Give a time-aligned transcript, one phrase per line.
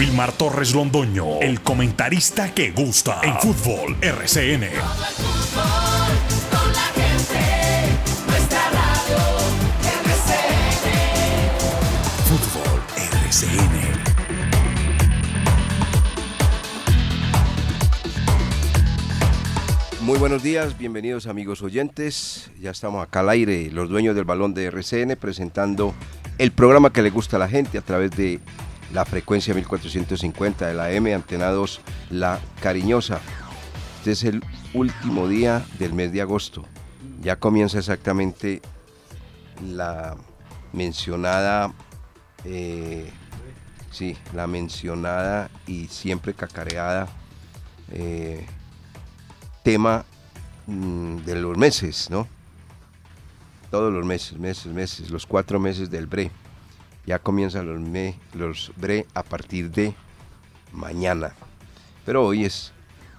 [0.00, 4.64] Wilmar Torres Londoño, el comentarista que gusta en fútbol RCN.
[12.24, 14.00] Fútbol RCN.
[20.00, 22.50] Muy buenos días, bienvenidos amigos oyentes.
[22.58, 25.94] Ya estamos acá al aire, los dueños del balón de RCN, presentando
[26.38, 28.40] el programa que le gusta a la gente a través de
[28.92, 31.80] la frecuencia 1450 de la M, antenados
[32.10, 33.20] La Cariñosa.
[33.98, 34.42] Este es el
[34.74, 36.64] último día del mes de agosto.
[37.22, 38.62] Ya comienza exactamente
[39.62, 40.16] la
[40.72, 41.72] mencionada,
[42.44, 43.10] eh,
[43.90, 47.08] sí, la mencionada y siempre cacareada
[47.92, 48.46] eh,
[49.62, 50.04] tema
[50.66, 52.26] mm, de los meses, ¿no?
[53.70, 56.30] Todos los meses, meses, meses, los cuatro meses del BRE.
[57.06, 59.94] Ya comienzan los, me, los BRE a partir de
[60.72, 61.34] mañana.
[62.04, 62.72] Pero hoy es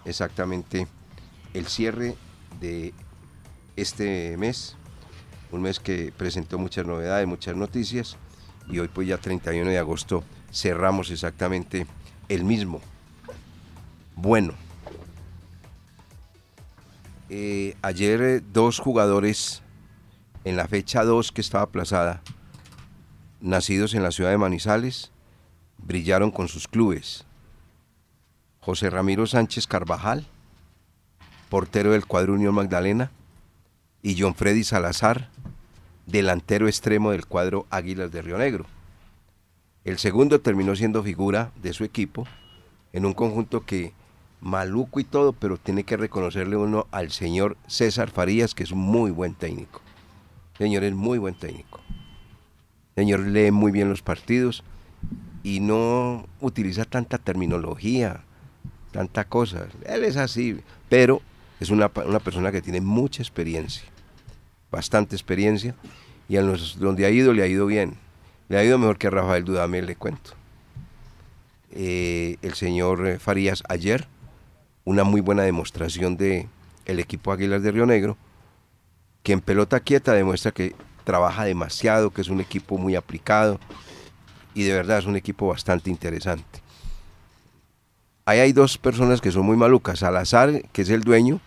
[0.05, 0.87] exactamente
[1.53, 2.15] el cierre
[2.59, 2.93] de
[3.75, 4.75] este mes,
[5.51, 8.17] un mes que presentó muchas novedades, muchas noticias,
[8.69, 11.87] y hoy pues ya 31 de agosto cerramos exactamente
[12.29, 12.81] el mismo.
[14.15, 14.53] Bueno,
[17.29, 19.61] eh, ayer eh, dos jugadores
[20.43, 22.21] en la fecha 2 que estaba aplazada,
[23.41, 25.11] nacidos en la ciudad de Manizales,
[25.77, 27.25] brillaron con sus clubes.
[28.59, 30.25] José Ramiro Sánchez Carvajal,
[31.49, 33.11] portero del cuadro Unión Magdalena,
[34.03, 35.29] y John Freddy Salazar,
[36.05, 38.65] delantero extremo del cuadro Águilas de Río Negro.
[39.83, 42.27] El segundo terminó siendo figura de su equipo
[42.93, 43.93] en un conjunto que
[44.41, 49.11] maluco y todo, pero tiene que reconocerle uno al señor César Farías, que es muy
[49.11, 49.81] buen técnico.
[50.57, 51.79] Señor, es muy buen técnico.
[52.95, 54.63] Señor, lee muy bien los partidos
[55.43, 58.21] y no utiliza tanta terminología,
[58.91, 59.67] tanta cosa.
[59.85, 61.21] Él es así, pero
[61.59, 63.83] es una, una persona que tiene mucha experiencia,
[64.71, 65.75] bastante experiencia,
[66.27, 67.95] y a los donde ha ido le ha ido bien.
[68.49, 70.31] Le ha ido mejor que a Rafael Dudamel, le cuento.
[71.71, 74.07] Eh, el señor eh, Farías ayer
[74.83, 76.47] una muy buena demostración de
[76.85, 78.17] equipo Águilas de Río Negro,
[79.23, 83.59] que en pelota quieta demuestra que trabaja demasiado, que es un equipo muy aplicado
[84.53, 86.61] y de verdad es un equipo bastante interesante.
[88.25, 91.39] Ahí hay dos personas que son muy malucas, Salazar, que es el dueño,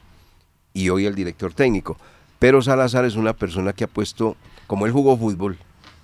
[0.72, 1.96] y hoy el director técnico.
[2.38, 5.58] Pero Salazar es una persona que ha puesto, como él jugó fútbol,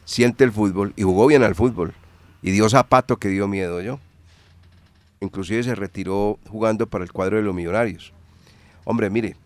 [0.05, 1.95] siente el fútbol y jugó bien al fútbol.
[2.43, 3.99] Y dio zapato que dio miedo yo
[5.21, 8.13] inclusive se retiró jugando para el cuadro de los millonarios.
[8.85, 9.37] Hombre, mire,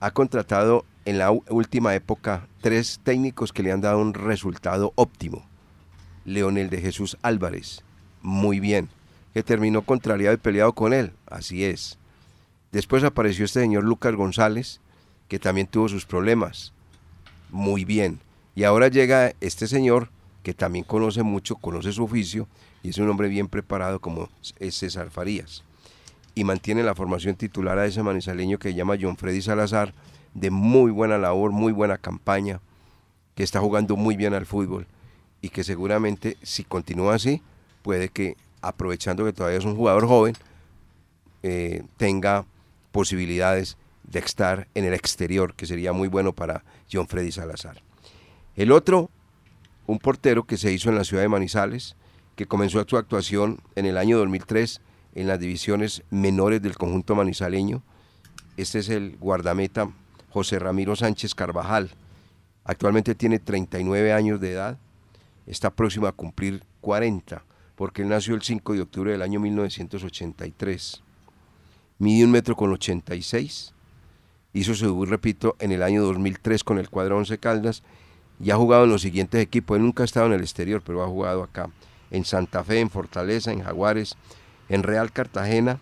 [0.00, 5.46] ha contratado en la última época tres técnicos que le han dado un resultado óptimo.
[6.26, 7.82] Leonel de Jesús Álvarez,
[8.20, 8.90] muy bien,
[9.32, 11.96] que terminó contrariado y peleado con él, así es.
[12.72, 14.82] Después apareció este señor Lucas González,
[15.28, 16.74] que también tuvo sus problemas,
[17.48, 18.20] muy bien.
[18.54, 20.10] Y ahora llega este señor,
[20.42, 22.48] que también conoce mucho, conoce su oficio,
[22.82, 25.64] y es un hombre bien preparado como es César Farías.
[26.34, 29.94] Y mantiene la formación titular a ese manizaleño que se llama John Freddy Salazar,
[30.40, 32.60] de muy buena labor, muy buena campaña,
[33.34, 34.86] que está jugando muy bien al fútbol
[35.40, 37.42] y que seguramente si continúa así,
[37.82, 40.34] puede que aprovechando que todavía es un jugador joven,
[41.42, 42.44] eh, tenga
[42.90, 47.82] posibilidades de estar en el exterior, que sería muy bueno para John Freddy Salazar.
[48.56, 49.10] El otro,
[49.86, 51.94] un portero que se hizo en la ciudad de Manizales,
[52.34, 54.80] que comenzó su actuación en el año 2003
[55.14, 57.82] en las divisiones menores del conjunto manizaleño.
[58.56, 59.90] Este es el guardameta
[60.38, 61.90] José Ramiro Sánchez Carvajal.
[62.62, 64.78] Actualmente tiene 39 años de edad,
[65.48, 67.42] está próximo a cumplir 40,
[67.74, 71.02] porque él nació el 5 de octubre del año 1983.
[71.98, 73.74] Mide un metro con 86,
[74.52, 77.82] hizo su debut, repito, en el año 2003 con el cuadro Once Caldas
[78.38, 79.76] y ha jugado en los siguientes equipos.
[79.76, 81.68] Él nunca ha estado en el exterior, pero ha jugado acá
[82.12, 84.14] en Santa Fe, en Fortaleza, en Jaguares,
[84.68, 85.80] en Real Cartagena,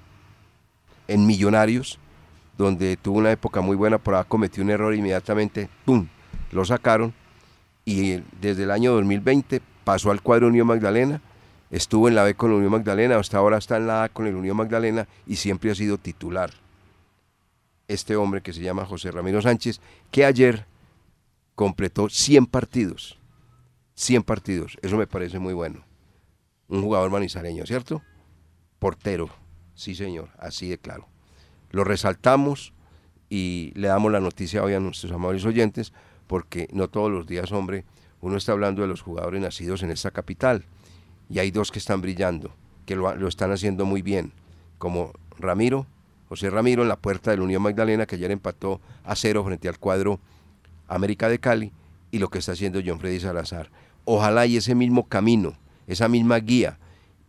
[1.09, 1.99] en Millonarios,
[2.57, 6.07] donde tuvo una época muy buena, pero cometió un error inmediatamente, ¡pum!,
[6.53, 7.13] lo sacaron
[7.85, 11.21] y desde el año 2020 pasó al cuadro Unión Magdalena,
[11.71, 14.27] estuvo en la B con la Unión Magdalena, hasta ahora está en la A con
[14.27, 16.51] el Unión Magdalena y siempre ha sido titular.
[17.89, 19.81] Este hombre que se llama José Ramiro Sánchez,
[20.11, 20.67] que ayer
[21.55, 23.19] completó 100 partidos.
[23.95, 25.87] 100 partidos, eso me parece muy bueno
[26.69, 28.03] un jugador manizareño, ¿cierto?
[28.79, 29.31] Portero,
[29.75, 31.09] sí señor, así de claro.
[31.71, 32.73] Lo resaltamos
[33.29, 35.93] y le damos la noticia hoy a nuestros amables oyentes,
[36.27, 37.85] porque no todos los días, hombre,
[38.21, 40.65] uno está hablando de los jugadores nacidos en esta capital.
[41.29, 42.55] y hay dos que están brillando,
[42.87, 44.33] que lo, están haciendo muy bien,
[44.79, 45.87] como Ramiro,
[46.29, 49.69] José Ramiro en la puerta de la Unión Magdalena, que ayer empató a cero frente
[49.69, 50.21] al cuadro
[50.87, 51.73] América de Cali,
[52.13, 53.71] y lo que está haciendo John Freddy Salazar.
[54.05, 55.55] Ojalá y ese mismo camino,
[55.89, 56.79] esa misma guía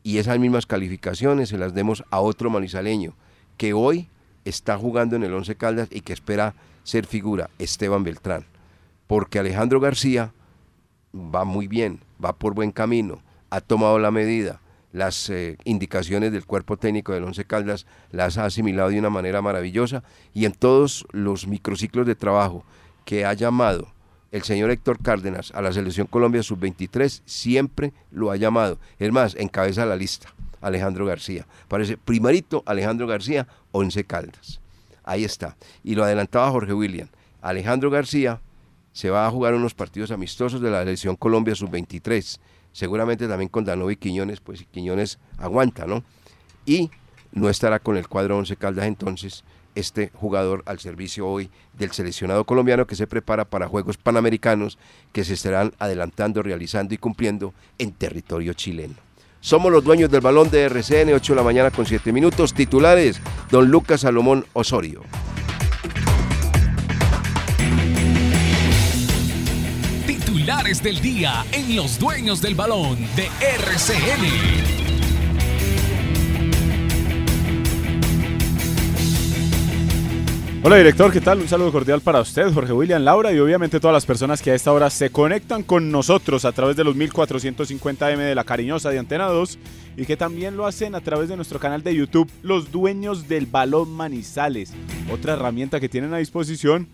[0.03, 3.15] y esas mismas calificaciones se las demos a otro manizaleño
[3.57, 4.09] que hoy
[4.47, 6.53] está jugando en el Once Caldas y que espera
[6.83, 8.45] ser figura, Esteban Beltrán.
[9.07, 10.33] Porque Alejandro García
[11.13, 14.61] va muy bien, va por buen camino, ha tomado la medida,
[14.91, 19.41] las eh, indicaciones del cuerpo técnico del Once Caldas las ha asimilado de una manera
[19.41, 20.03] maravillosa
[20.33, 22.63] y en todos los microciclos de trabajo
[23.05, 23.87] que ha llamado
[24.31, 28.77] el señor Héctor Cárdenas a la selección Colombia sub-23 siempre lo ha llamado.
[28.99, 31.47] Es más, encabeza la lista Alejandro García.
[31.67, 33.47] Parece primerito Alejandro García,
[33.77, 34.59] Once Caldas.
[35.03, 35.55] Ahí está.
[35.83, 37.07] Y lo adelantaba Jorge William.
[37.41, 38.41] Alejandro García
[38.91, 42.39] se va a jugar unos partidos amistosos de la selección Colombia sub-23.
[42.73, 46.03] Seguramente también con Danovi Quiñones, pues Quiñones aguanta, ¿no?
[46.65, 46.89] Y
[47.31, 49.43] no estará con el cuadro Once Caldas entonces
[49.75, 54.79] este jugador al servicio hoy del seleccionado colombiano que se prepara para Juegos Panamericanos
[55.13, 59.06] que se estarán adelantando, realizando y cumpliendo en territorio chileno.
[59.47, 62.53] Somos los dueños del balón de RCN, 8 de la mañana con 7 minutos.
[62.53, 65.03] Titulares, don Lucas Salomón Osorio.
[70.05, 74.86] Titulares del día en los dueños del balón de RCN.
[80.63, 81.39] Hola director, ¿qué tal?
[81.39, 84.55] Un saludo cordial para usted, Jorge William Laura y obviamente todas las personas que a
[84.55, 88.97] esta hora se conectan con nosotros a través de los 1450M de la Cariñosa de
[88.97, 89.59] Antena 2
[89.97, 93.45] y que también lo hacen a través de nuestro canal de YouTube, Los Dueños del
[93.45, 94.73] Balón Manizales.
[95.11, 96.87] Otra herramienta que tienen a disposición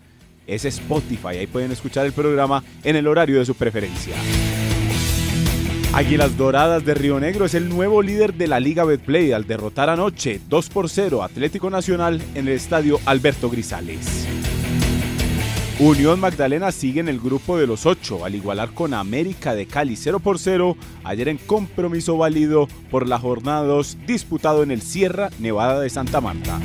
[0.46, 4.14] es Spotify, ahí pueden escuchar el programa en el horario de su preferencia.
[5.94, 9.88] Águilas Doradas de Río Negro es el nuevo líder de la Liga Betplay al derrotar
[9.88, 14.26] anoche 2 por 0 Atlético Nacional en el estadio Alberto Grisales.
[15.78, 19.94] Unión Magdalena sigue en el grupo de los 8 al igualar con América de Cali
[19.94, 25.30] 0 por 0 ayer en compromiso válido por la jornada 2 disputado en el Sierra
[25.38, 26.58] Nevada de Santa Marta.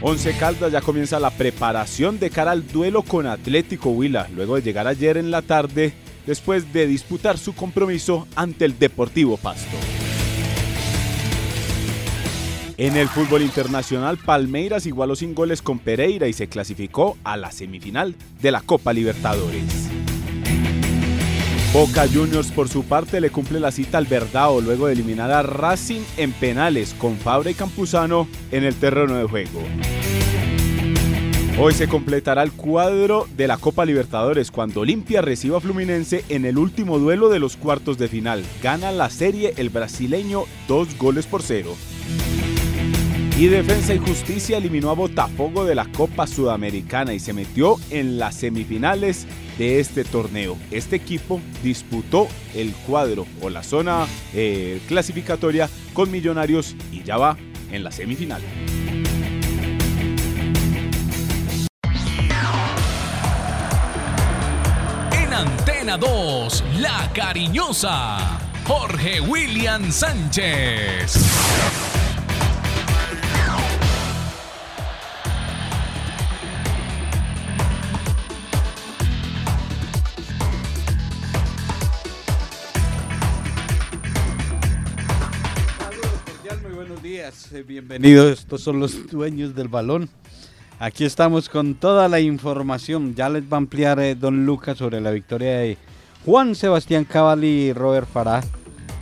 [0.00, 4.62] Once Caldas ya comienza la preparación de cara al duelo con Atlético Huila luego de
[4.62, 9.76] llegar ayer en la tarde después de disputar su compromiso ante el Deportivo Pasto.
[12.76, 17.52] En el fútbol internacional, Palmeiras igualó sin goles con Pereira y se clasificó a la
[17.52, 19.88] semifinal de la Copa Libertadores.
[21.72, 25.42] Boca Juniors por su parte le cumple la cita al Verdao luego de eliminar a
[25.42, 29.60] Racing en penales con Fabra y Campuzano en el terreno de juego.
[31.56, 36.44] Hoy se completará el cuadro de la Copa Libertadores cuando Olimpia reciba a Fluminense en
[36.46, 38.44] el último duelo de los cuartos de final.
[38.60, 41.76] Gana la serie el brasileño dos goles por cero.
[43.38, 48.18] Y Defensa y Justicia eliminó a Botafogo de la Copa Sudamericana y se metió en
[48.18, 50.56] las semifinales de este torneo.
[50.72, 57.36] Este equipo disputó el cuadro o la zona eh, clasificatoria con Millonarios y ya va
[57.70, 58.42] en la semifinal.
[65.84, 71.14] Antena 2, La Cariñosa, Jorge William Sánchez.
[86.62, 88.38] Muy buenos días, eh, bienvenidos.
[88.38, 90.08] Estos son los dueños del balón.
[90.80, 93.14] Aquí estamos con toda la información.
[93.14, 95.78] Ya les va a ampliar eh, Don Lucas sobre la victoria de
[96.26, 98.42] Juan Sebastián Cavalli y Robert Farah,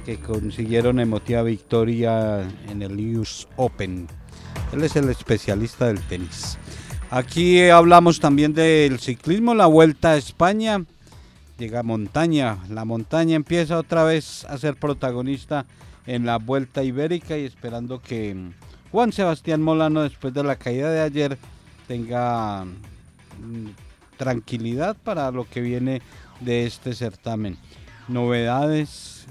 [0.05, 4.07] que consiguieron emotiva victoria en el US Open.
[4.73, 6.59] Él es el especialista del tenis.
[7.11, 10.85] Aquí hablamos también del ciclismo, la Vuelta a España.
[11.59, 12.59] Llega montaña.
[12.69, 15.65] La montaña empieza otra vez a ser protagonista
[16.07, 18.51] en la Vuelta Ibérica y esperando que
[18.91, 21.39] Juan Sebastián Molano, después de la caída de ayer,
[21.93, 23.67] tenga mm,
[24.17, 26.01] tranquilidad para lo que viene
[26.41, 27.59] de este certamen.
[28.09, 29.27] Novedades,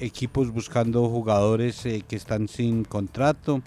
[0.00, 3.62] equipos buscando jugadores eh, que están sin contrato,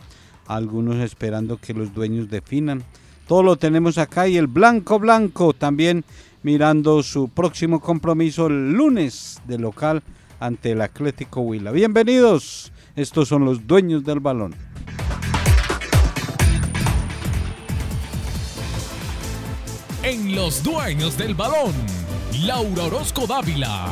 [0.46, 2.84] algunos esperando que los dueños definan.
[3.30, 6.04] Todo lo tenemos acá y el Blanco Blanco también
[6.44, 10.04] mirando su próximo compromiso el lunes de local
[10.42, 11.72] ante el Atlético Huila.
[11.72, 14.54] Bienvenidos, estos son los dueños del balón.
[20.08, 21.74] en Los Dueños del Balón,
[22.44, 23.90] Laura Orozco Dávila.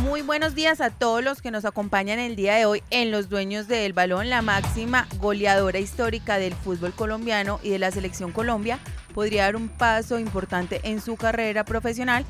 [0.00, 3.28] Muy buenos días a todos los que nos acompañan el día de hoy en Los
[3.28, 8.78] Dueños del Balón, la máxima goleadora histórica del fútbol colombiano y de la selección Colombia.
[9.12, 12.24] Podría dar un paso importante en su carrera profesional.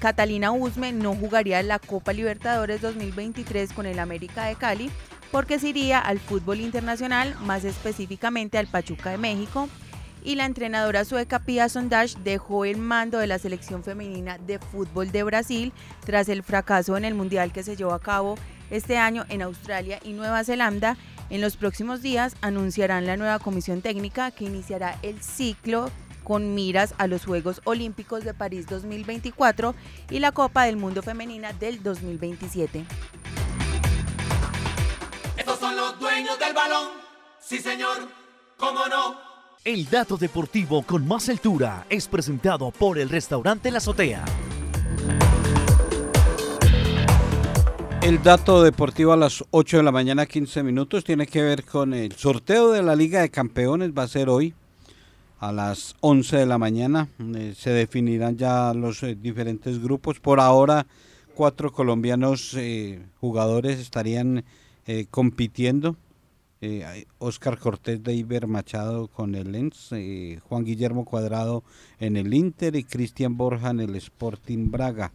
[0.00, 4.90] Catalina Usme no jugaría la Copa Libertadores 2023 con el América de Cali,
[5.30, 9.68] porque se iría al fútbol internacional, más específicamente al Pachuca de México
[10.22, 15.10] y la entrenadora sueca Pia Sondage dejó el mando de la selección femenina de fútbol
[15.12, 15.72] de Brasil
[16.04, 18.36] tras el fracaso en el Mundial que se llevó a cabo
[18.70, 20.96] este año en Australia y Nueva Zelanda.
[21.30, 25.90] En los próximos días anunciarán la nueva comisión técnica que iniciará el ciclo
[26.24, 29.74] con miras a los Juegos Olímpicos de París 2024
[30.10, 32.84] y la Copa del Mundo Femenina del 2027.
[36.30, 36.88] Dueños del balón,
[37.40, 38.08] sí señor,
[38.56, 39.16] cómo no.
[39.64, 44.24] El dato deportivo con más altura es presentado por el restaurante La Azotea.
[48.02, 51.94] El dato deportivo a las 8 de la mañana, 15 minutos, tiene que ver con
[51.94, 53.90] el sorteo de la Liga de Campeones.
[53.96, 54.54] Va a ser hoy
[55.40, 57.08] a las 11 de la mañana.
[57.34, 60.20] Eh, se definirán ya los eh, diferentes grupos.
[60.20, 60.86] Por ahora,
[61.34, 64.44] cuatro colombianos eh, jugadores estarían
[65.10, 65.96] compitiendo
[66.62, 71.62] eh, Oscar Cortés de Iber Machado con el Lens, eh, Juan Guillermo Cuadrado
[71.98, 75.12] en el Inter y Cristian Borja en el Sporting Braga.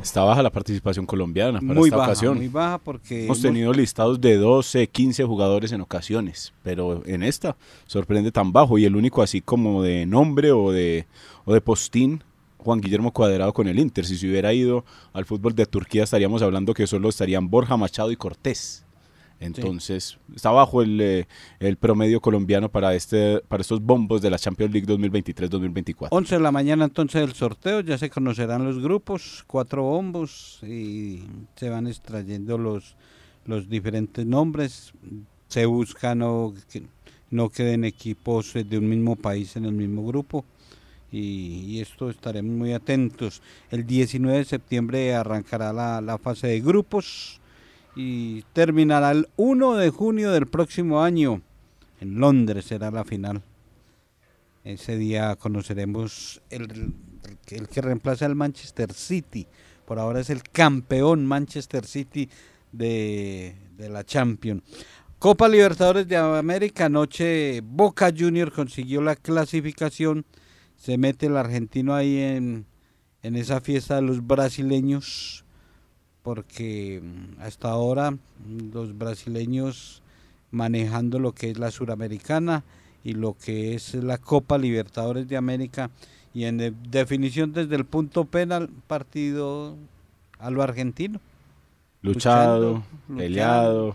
[0.00, 2.36] Está baja la participación colombiana para muy esta baja, ocasión.
[2.36, 7.56] Muy baja porque hemos, tenido listados de 12, 15 jugadores en ocasiones, pero en esta
[7.86, 11.06] sorprende tan bajo y el único así como de nombre o de,
[11.44, 12.22] o de postín
[12.58, 14.04] Juan Guillermo Cuadrado con el Inter.
[14.04, 18.10] Si se hubiera ido al fútbol de Turquía estaríamos hablando que solo estarían Borja Machado
[18.10, 18.84] y Cortés.
[19.40, 21.26] Entonces, está bajo eh,
[21.58, 26.08] el, promedio colombiano para este para estos bombos de la Champions League 2023-2024.
[26.10, 31.24] 11 de la mañana entonces el sorteo, ya se conocerán los grupos, cuatro bombos y
[31.56, 32.96] se van extrayendo los,
[33.44, 34.92] los diferentes nombres.
[35.48, 36.84] Se busca no, que
[37.30, 40.44] no queden equipos de un mismo país en el mismo grupo.
[41.12, 43.40] Y, esto estaremos muy atentos.
[43.70, 47.40] El 19 de septiembre arrancará la, la fase de grupos
[47.96, 51.42] y terminará el 1 de junio del próximo año.
[52.00, 53.42] En Londres será la final.
[54.64, 56.94] Ese día conoceremos el,
[57.46, 59.46] que reemplaza al Manchester City.
[59.84, 62.28] Por ahora es el campeón Manchester City
[62.72, 64.62] de, de la Champions.
[65.18, 70.24] Copa Libertadores de América, anoche Boca Junior consiguió la clasificación.
[70.76, 72.66] Se mete el argentino ahí en,
[73.22, 75.43] en esa fiesta de los brasileños
[76.24, 80.02] porque mm, hasta ahora mm, los brasileños
[80.50, 82.64] manejando lo que es la suramericana
[83.04, 85.90] y lo que es la Copa Libertadores de América
[86.32, 89.76] y en definición desde el punto penal partido
[90.38, 91.20] a lo argentino.
[92.02, 92.82] Luchado,
[93.16, 93.94] peleado,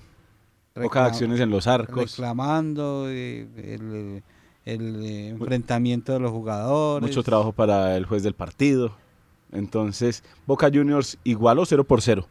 [0.74, 2.12] pocas acciones en los arcos.
[2.12, 4.24] Reclamando eh, el,
[4.66, 7.10] el enfrentamiento de los jugadores.
[7.10, 8.94] Mucho trabajo para el juez del partido.
[9.52, 12.28] Entonces, Boca Juniors igualó 0 por 0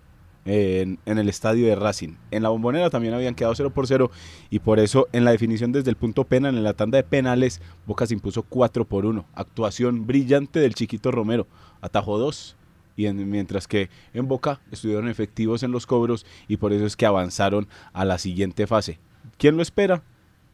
[0.48, 2.14] en, el estadio de Racing.
[2.30, 4.10] En la bombonera también habían quedado 0 por 0
[4.50, 7.60] y por eso en la definición desde el punto penal, en la tanda de penales,
[7.86, 9.26] Boca se impuso 4 por 1.
[9.34, 11.46] Actuación brillante del chiquito Romero.
[11.80, 12.56] Atajó 2
[12.96, 17.06] y mientras que en Boca estuvieron efectivos en los cobros y por eso es que
[17.06, 18.98] avanzaron a la siguiente fase.
[19.36, 20.02] ¿Quién lo espera?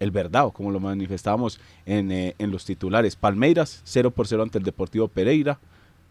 [0.01, 3.17] El Verdao, como lo manifestábamos en, eh, en los titulares.
[3.17, 5.61] Palmeiras 0 por 0 ante el Deportivo Pereira.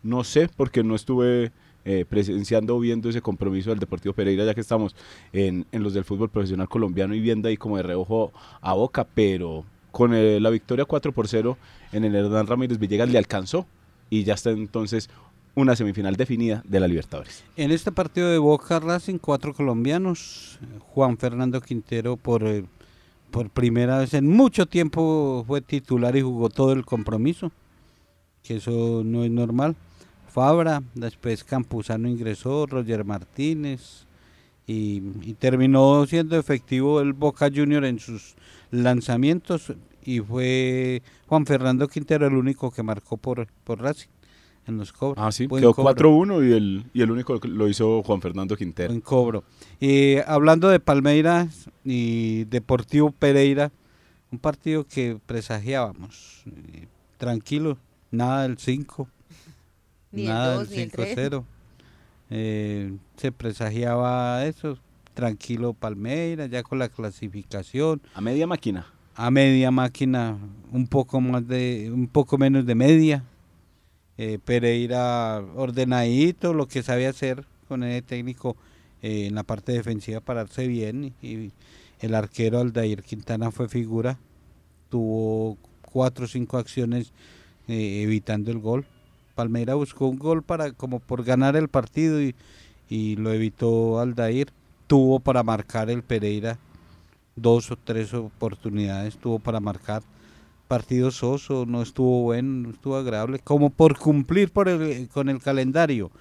[0.04, 1.52] No sé porque no estuve
[1.86, 4.96] eh, presenciando o viendo ese compromiso del Deportivo Pereira, ya que estamos
[5.34, 8.32] en, los del fútbol profesional colombiano y viendo ahí como de reojo
[8.62, 11.58] a boca, pero con eh, la victoria 4 por 0
[11.92, 13.66] en el Hernán Ramírez Villegas le alcanzó
[14.10, 15.10] y ya está entonces
[15.56, 17.44] una semifinal definida de la Libertadores.
[17.58, 22.64] En este partido de Boca Racing, cuatro colombianos, Juan Fernando Quintero por, eh,
[23.30, 27.52] por primera vez en mucho tiempo fue titular y jugó todo el compromiso,
[28.42, 29.76] que eso no es normal.
[30.34, 34.08] Fabra, después Campuzano ingresó, Roger Martínez
[34.66, 35.00] y,
[35.36, 38.34] terminó siendo efectivo el Boca Junior en sus
[38.72, 39.74] lanzamientos
[40.04, 44.08] y fue Juan Fernando Quintero el único que marcó por, por Racing
[44.66, 45.24] en los cobros.
[45.24, 48.92] Ah, sí, quedó 4-1 y el, y el único lo hizo Juan Fernando Quintero.
[48.92, 49.44] En cobro.
[49.80, 53.72] Y hablando de Palmeiras y Deportivo Pereira,
[54.32, 56.42] un partido que presagiábamos.
[56.48, 56.88] Eh,
[57.18, 57.78] tranquilo,
[58.10, 59.08] nada del 5,
[60.14, 61.44] Nada, el 5-0.
[62.30, 64.78] Eh, se presagiaba eso,
[65.14, 68.02] tranquilo Palmeiras, ya con la clasificación.
[68.14, 68.88] A media máquina.
[69.16, 70.38] A media máquina,
[70.72, 73.24] un poco más de, un poco menos de media.
[74.18, 78.56] Eh, Pereira ordenadito, lo que sabe hacer con ese técnico
[79.02, 81.52] eh, en la parte defensiva pararse bien y
[82.00, 84.20] el arquero Aldair Quintana fue figura,
[84.90, 87.12] tuvo cuatro o cinco acciones
[87.68, 88.86] eh, evitando el gol.
[89.36, 92.36] Palmeira buscó un gol para como por ganar el partido y,
[92.90, 94.52] y lo evitó Aldair.
[94.88, 96.60] Tuvo para marcar el Pereira
[97.36, 100.04] dos o tres oportunidades, tuvo para marcar
[100.68, 106.12] partido soso, no estuvo bueno, no estuvo agradable, como por cumplir con el calendario.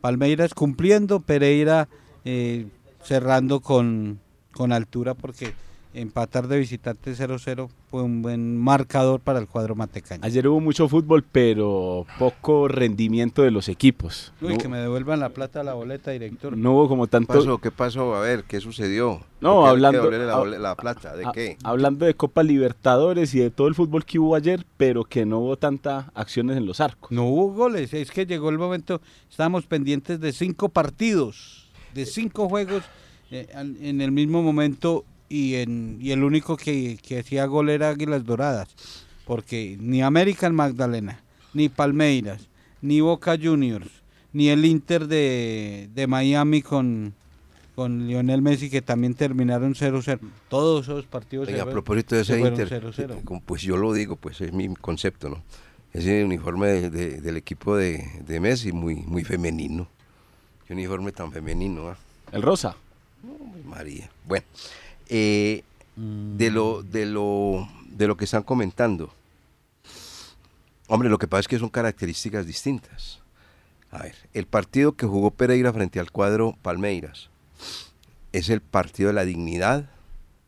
[0.00, 1.88] Palmeiras cumpliendo, Pereira
[2.24, 2.66] eh,
[3.02, 4.20] cerrando con,
[4.52, 5.52] con altura porque
[5.94, 10.20] empatar de visitante 0-0 fue un buen marcador para el cuadro matecaño.
[10.22, 14.32] Ayer hubo mucho fútbol, pero poco rendimiento de los equipos.
[14.42, 16.56] Uy, no, que me devuelvan la plata a la boleta, director.
[16.56, 17.32] no hubo como ¿Qué tanto...
[17.32, 17.58] pasó?
[17.58, 18.14] ¿Qué pasó?
[18.14, 19.20] A ver, ¿qué sucedió?
[19.40, 21.56] No, ¿Por qué hay que hablando- devolverle la, plata, ¿de qué?
[21.64, 25.38] Hablando de Copa Libertadores y de todo el fútbol que hubo ayer, pero que no
[25.38, 27.10] hubo tantas acciones en los arcos.
[27.10, 32.48] No hubo goles, es que llegó el momento, estábamos pendientes de cinco partidos, de cinco
[32.48, 32.82] juegos
[33.30, 37.90] eh, en el mismo momento y, en, y el único que, que hacía gol era
[37.90, 38.68] Águilas Doradas,
[39.26, 41.20] porque ni American Magdalena,
[41.54, 42.48] ni Palmeiras,
[42.82, 43.88] ni Boca Juniors,
[44.32, 47.14] ni el Inter de, de Miami con,
[47.74, 50.18] con Lionel Messi que también terminaron 0-0,
[50.48, 53.24] todos esos partidos se Oiga, a fueron- propósito de se ese Inter, 0-0.
[53.24, 55.42] como pues yo lo digo, pues es mi concepto, ¿no?
[55.92, 59.88] Ese uniforme de- de- del equipo de, de Messi, muy, muy femenino.
[60.66, 61.96] Qué uniforme tan femenino, ¿ah?
[62.30, 62.76] El Rosa.
[63.64, 64.10] María.
[64.26, 64.44] Bueno,
[65.08, 65.62] eh,
[65.96, 69.12] de lo, de lo, de lo que están comentando.
[70.86, 73.20] Hombre, lo que pasa es que son características distintas.
[73.90, 77.30] A ver, el partido que jugó Pereira frente al cuadro Palmeiras
[78.32, 79.88] es el partido de la dignidad,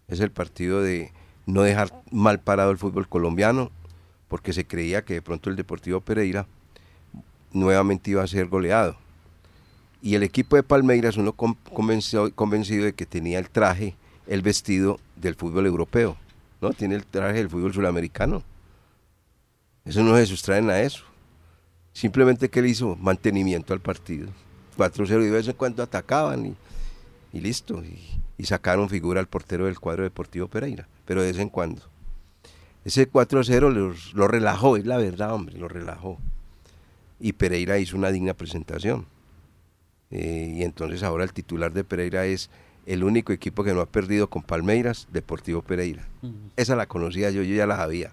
[0.09, 1.13] es el partido de
[1.47, 3.71] no dejar mal parado el fútbol colombiano,
[4.29, 6.47] porque se creía que de pronto el Deportivo Pereira
[7.53, 8.97] nuevamente iba a ser goleado.
[10.03, 13.95] Y el equipo de Palmeiras, uno con- convenció- convencido de que tenía el traje,
[14.27, 16.17] el vestido del fútbol europeo,
[16.61, 16.71] ¿no?
[16.73, 18.43] Tiene el traje del fútbol sudamericano.
[19.85, 21.05] Eso no se sustraen a eso.
[21.93, 24.29] Simplemente que él hizo mantenimiento al partido.
[24.77, 26.57] 4-0 y de vez en cuando atacaban
[27.33, 27.83] y, listo.
[27.85, 31.83] Y, sacaron figura al portero del cuadro deportivo Pereira, pero de vez en cuando.
[32.85, 36.19] Ese 4-0 los- lo relajó, es la verdad, hombre, lo relajó.
[37.19, 39.05] Y Pereira hizo una digna presentación.
[40.11, 42.49] Eh, y entonces ahora el titular de Pereira es
[42.91, 46.09] el único equipo que no ha perdido con Palmeiras, Deportivo Pereira.
[46.57, 48.11] Esa la conocía yo, yo ya la sabía.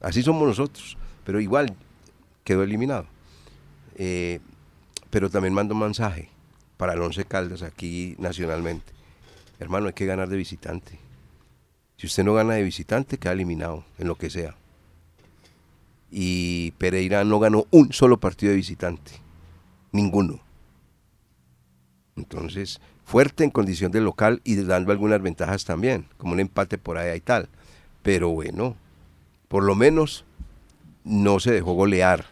[0.00, 1.76] Así somos nosotros, pero igual
[2.42, 3.06] quedó eliminado.
[3.96, 4.40] Eh,
[5.10, 6.30] pero también mando un mensaje
[6.78, 8.94] para el Once Caldas aquí nacionalmente.
[9.58, 10.98] Hermano, hay que ganar de visitante.
[11.98, 14.56] Si usted no gana de visitante, queda eliminado, en lo que sea.
[16.10, 19.12] Y Pereira no ganó un solo partido de visitante.
[19.92, 20.40] Ninguno.
[22.16, 26.98] Entonces, fuerte en condición de local y dando algunas ventajas también, como un empate por
[26.98, 27.48] allá y tal.
[28.02, 28.76] Pero bueno,
[29.48, 30.24] por lo menos
[31.04, 32.26] no se dejó golear.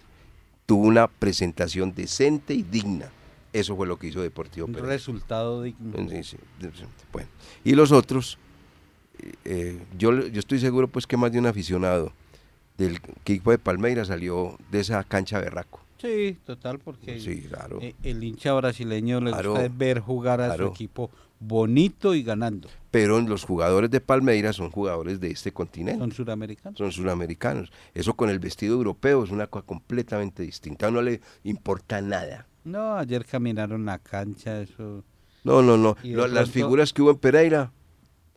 [0.66, 3.06] Tuvo una presentación decente y digna.
[3.52, 4.92] Eso fue lo que hizo Deportivo Un Pereira.
[4.94, 6.08] resultado digno.
[6.10, 6.37] Sí, sí.
[7.12, 7.28] Bueno,
[7.62, 8.37] y los otros,
[9.44, 12.12] eh, yo, yo estoy seguro pues que más de un aficionado
[12.76, 15.84] del equipo de Palmeiras salió de esa cancha berraco.
[15.98, 17.78] Sí, total, porque Sí, claro.
[17.80, 20.66] eh, el hincha brasileño le Claro, gusta ver jugar a claro.
[20.68, 22.68] su equipo bonito y ganando.
[22.90, 26.00] Pero los jugadores de Palmeiras son jugadores de este continente.
[26.00, 26.78] Son suramericanos.
[26.78, 27.72] son suramericanos.
[27.94, 30.90] Eso con el vestido europeo es una cosa completamente distinta.
[30.90, 32.46] No le importa nada.
[32.64, 35.04] No, ayer caminaron la cancha, eso.
[35.42, 35.96] No, no, no.
[36.02, 37.72] Las figuras que hubo en Pereira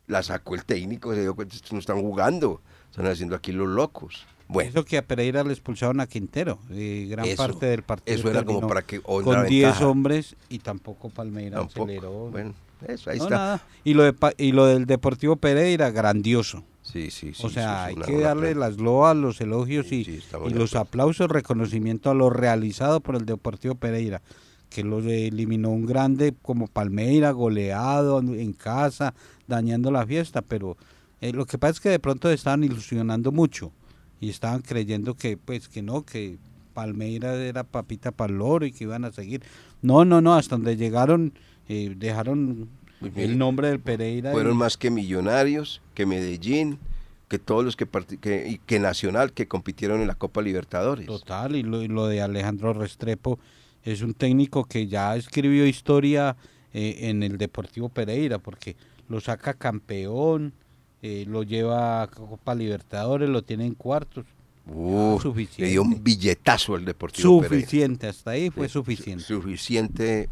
[0.08, 3.68] las sacó el técnico, se dio cuenta estos no están jugando, están haciendo aquí los
[3.68, 4.26] locos.
[4.50, 6.60] Bueno, Eso que a Pereira le expulsaron a Quintero.
[6.72, 8.18] eh, gran Eso, parte del partido.
[8.18, 9.88] eso era como para que Con 10 ventaja.
[9.88, 11.84] hombres y tampoco Palmeiras tampoco.
[11.84, 12.12] aceleró.
[12.32, 12.54] Bueno,
[12.88, 13.36] eso ahí No, está.
[13.36, 13.62] nada.
[13.84, 16.64] Y lo, de, y lo del Deportivo Pereira, grandioso.
[16.82, 17.46] Sí, sí, sí.
[17.46, 22.10] o sea, hay que darle las loas, los elogios y, Sí, y los aplausos, reconocimiento
[22.10, 24.22] a lo realizado por el Deportivo Pereira,
[24.70, 29.14] que lo eliminó un grande como Palmeira, goleado en casa,
[29.48, 30.78] dañando la fiesta, pero
[31.20, 33.74] eh, lo que pasa es que de pronto estaban ilusionando mucho
[34.20, 36.38] y estaban creyendo que pues que no, que
[36.74, 39.42] Palmeira era papita para el loro y que iban a seguir.
[39.82, 41.34] No, no, no, hasta donde llegaron
[41.70, 44.32] eh, dejaron Pues el nombre del Pereira.
[44.32, 46.80] Fueron y- más que Millonarios, que Medellín,
[47.28, 47.88] que todos los que,
[48.22, 51.06] que, y que Nacional que compitieron en la Copa Libertadores.
[51.08, 53.38] Total, y lo, y lo de Alejandro Restrepo
[53.84, 56.36] es un técnico que ya escribió historia
[56.74, 58.76] eh, en el Deportivo Pereira, porque
[59.10, 60.54] lo saca campeón,
[61.02, 64.26] eh, lo lleva a Copa Libertadores, lo tiene en cuartos.
[64.70, 65.62] Uf, suficiente.
[65.64, 67.66] le dio un billetazo al Deportivo Pereira.
[67.66, 69.24] Suficiente, hasta ahí fue Sí, suficiente.
[69.24, 70.30] su- Suficiente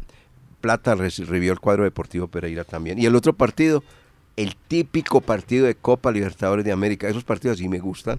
[0.60, 2.98] Plata recibió el cuadro Deportivo Pereira también.
[2.98, 3.82] Y el otro partido,
[4.36, 7.08] el típico partido de Copa Libertadores de América.
[7.08, 8.18] Esos partidos sí me gustan,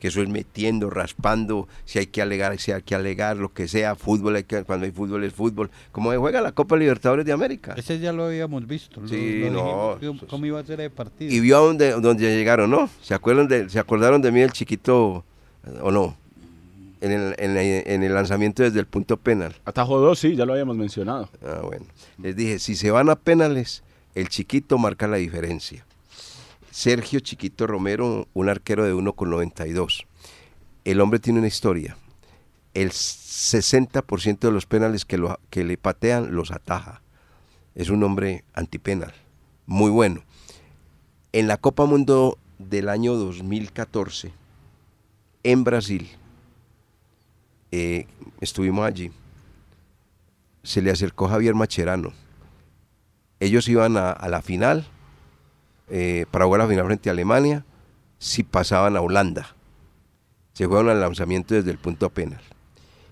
[0.00, 3.66] que eso es metiendo, raspando, si hay que alegar, si hay que alegar, lo que
[3.66, 7.24] sea, fútbol, hay que, cuando hay fútbol es fútbol, como se juega la Copa Libertadores
[7.24, 7.74] de América.
[7.76, 9.00] Ese ya lo habíamos visto.
[9.00, 11.32] lo- Sí, lo no, dijimos ¿Cómo iba a ser el partido?
[11.32, 12.90] Y vio a donde, donde llegaron, ¿no?
[13.02, 15.24] ¿Se acuerdan de, se acordaron de mí el chiquito
[15.80, 16.16] o no?
[17.00, 19.54] En el, en, el- en el lanzamiento desde el punto penal.
[19.64, 21.28] Atajó dos, sí, ya lo habíamos mencionado.
[21.44, 21.84] Ah, bueno.
[22.22, 23.82] Les dije, si se van a penales,
[24.14, 25.84] el chiquito marca la diferencia.
[26.80, 30.04] Sergio Chiquito Romero, un arquero de 1,92.
[30.84, 31.96] El hombre tiene una historia.
[32.74, 37.00] El 60% de los penales que, lo- que le patean los ataja.
[37.74, 39.14] Es un hombre antipenal.
[39.64, 40.22] Muy bueno.
[41.32, 44.32] En la Copa Mundo del año 2014,
[45.44, 46.10] en Brasil,
[47.72, 48.06] eh,
[48.42, 49.10] estuvimos allí
[50.62, 52.12] se le acercó Javier Macherano.
[53.40, 54.84] Ellos iban a, a la final,
[55.88, 57.64] eh, para jugar la final frente a Alemania,
[58.18, 59.54] si pasaban a Holanda.
[60.52, 62.40] Se fueron al lanzamiento desde el punto penal.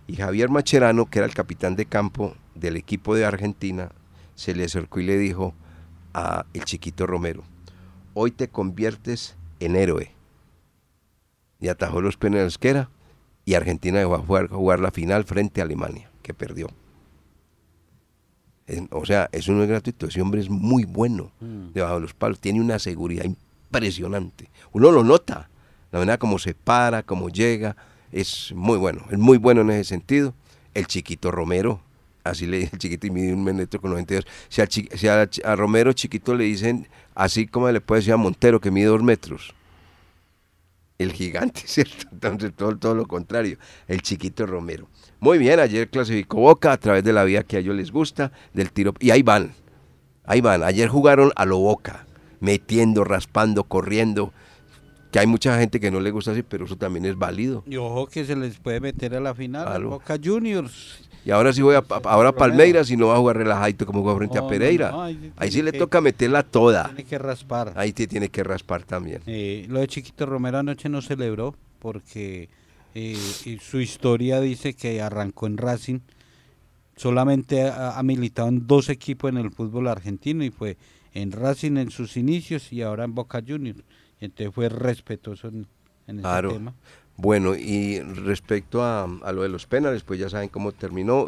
[0.07, 3.91] Y Javier Macherano, que era el capitán de campo del equipo de Argentina,
[4.35, 5.55] se le acercó y le dijo
[6.13, 7.43] a el chiquito Romero,
[8.15, 10.13] hoy te conviertes en héroe.
[11.61, 12.91] Y atajó los penales que era,
[13.45, 16.69] y Argentina dejó a jugar, jugar la final frente a Alemania, que perdió.
[18.67, 21.31] Es- o sea, eso no es gratuito, ese hombre es muy bueno
[21.75, 24.49] debajo de los palos, tiene una seguridad impresionante.
[24.73, 25.49] Uno lo nota,
[25.93, 27.77] la manera como se para, como llega,
[28.13, 30.35] es muy bueno, es muy bueno en ese sentido.
[30.73, 31.81] El chiquito Romero,
[32.25, 34.25] así le dice el chiquito y mide un metro con 92.
[34.49, 38.15] Si, al chi- si a, a Romero chiquito le dicen, así como le puede decir
[38.15, 39.53] a Montero que mide dos metros,
[40.99, 42.07] el gigante, ¿cierto?
[42.13, 44.89] Entonces todo, todo lo contrario, el chiquito Romero.
[45.25, 48.31] Muy bien, ayer clasificó Boca a través de la vía que a ellos les gusta,
[48.53, 48.93] del tiro.
[49.01, 49.55] Y ahí van,
[50.27, 50.63] ahí van.
[50.63, 52.05] Ayer jugaron a lo Boca,
[52.41, 54.35] metiendo, raspando, corriendo.
[55.11, 57.65] Que hay mucha gente que no le gusta así, pero eso también es válido.
[57.67, 59.89] Y ojo que se les puede meter a la final al Claro.
[59.89, 61.09] Boca Juniors.
[61.25, 62.33] Y ahora sí voy a, ahora.
[62.33, 64.91] Palmeiras y no va a jugar relajadito como juega frente a Pereira.
[64.91, 66.89] no, ahí ahí sí le toca meterla toda.
[66.89, 67.73] Tiene que raspar.
[67.77, 69.23] Ahí te tiene que raspar también.
[69.25, 72.51] Eh, lo de Chiquito Romero anoche no celebró porque
[72.95, 76.01] eh, y su historia dice que arrancó en Racing.
[76.97, 80.77] Solamente ha, ha militado en dos equipos en el fútbol argentino y fue
[81.13, 83.81] en Racing en sus inicios y ahora en Boca Juniors.
[84.21, 85.67] Entonces fue respetuoso en,
[86.07, 86.53] en ese Claro.
[86.53, 86.75] tema.
[87.17, 91.27] Bueno, y respecto a, a lo de los penales, pues ya saben cómo terminó.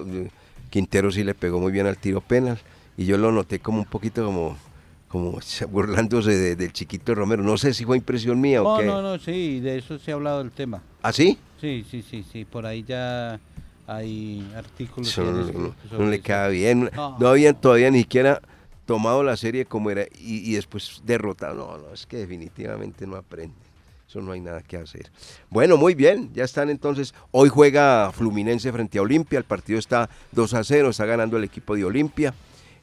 [0.71, 2.59] Quintero sí le pegó muy bien al tiro penal
[2.97, 4.57] y yo lo noté como un poquito como,
[5.09, 5.39] como
[5.71, 7.43] burlándose de- del chiquito Romero.
[7.43, 8.87] No sé si fue impresión mía o No, qué.
[8.87, 10.83] no, no, sí, de eso se ha hablado el tema.
[11.03, 11.39] ¿Ah, sí?
[11.61, 13.41] Sí, sí, sí, sí, por ahí ya
[13.87, 15.09] hay artículos.
[15.09, 16.91] Eso que no, han no- no sobre le queda bien.
[16.95, 17.17] No.
[17.19, 18.43] No habían todavía ni siquiera
[18.85, 21.55] tomado la serie como era y, y después derrotado.
[21.55, 23.55] No, no, es que definitivamente no aprende.
[24.09, 25.11] Eso no hay nada que hacer.
[25.51, 27.13] Bueno, muy bien, ya están entonces.
[27.33, 29.39] Hoy juega Fluminense frente a Olimpia.
[29.39, 32.33] El partido está 2 a 0, está ganando el equipo de Olimpia.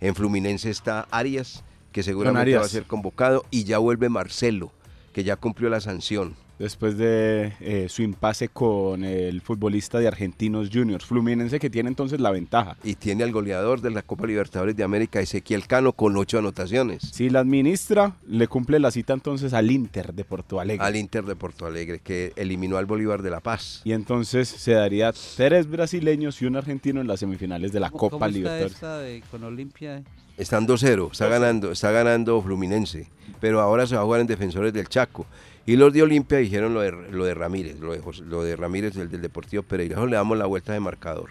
[0.01, 2.61] En Fluminense está Arias, que seguramente Arias.
[2.61, 3.45] va a ser convocado.
[3.51, 4.71] Y ya vuelve Marcelo,
[5.13, 6.35] que ya cumplió la sanción.
[6.59, 12.19] Después de eh, su impasse con el futbolista de Argentinos Juniors, Fluminense que tiene entonces
[12.21, 12.77] la ventaja.
[12.83, 17.01] Y tiene al goleador de la Copa Libertadores de América, Ezequiel Cano, con ocho anotaciones.
[17.11, 20.85] Si la administra, le cumple la cita entonces al Inter de Porto Alegre.
[20.85, 23.81] al Inter de Porto Alegre, que eliminó al Bolívar de La Paz.
[23.83, 27.99] Y entonces se daría tres brasileños y un argentino en las semifinales de la ¿Cómo-
[27.99, 28.73] Copa cómo está Libertadores.
[28.73, 30.03] esta de- con Olimpia?
[30.43, 33.07] Están 2-0, está ganando, está ganando Fluminense,
[33.39, 35.25] pero ahora se va a jugar en Defensores del Chaco.
[35.65, 38.97] Y los de Olimpia dijeron lo de, lo de Ramírez, lo de, lo de Ramírez,
[38.97, 40.05] el del Deportivo Pereira.
[40.05, 41.29] Le damos la vuelta de marcador.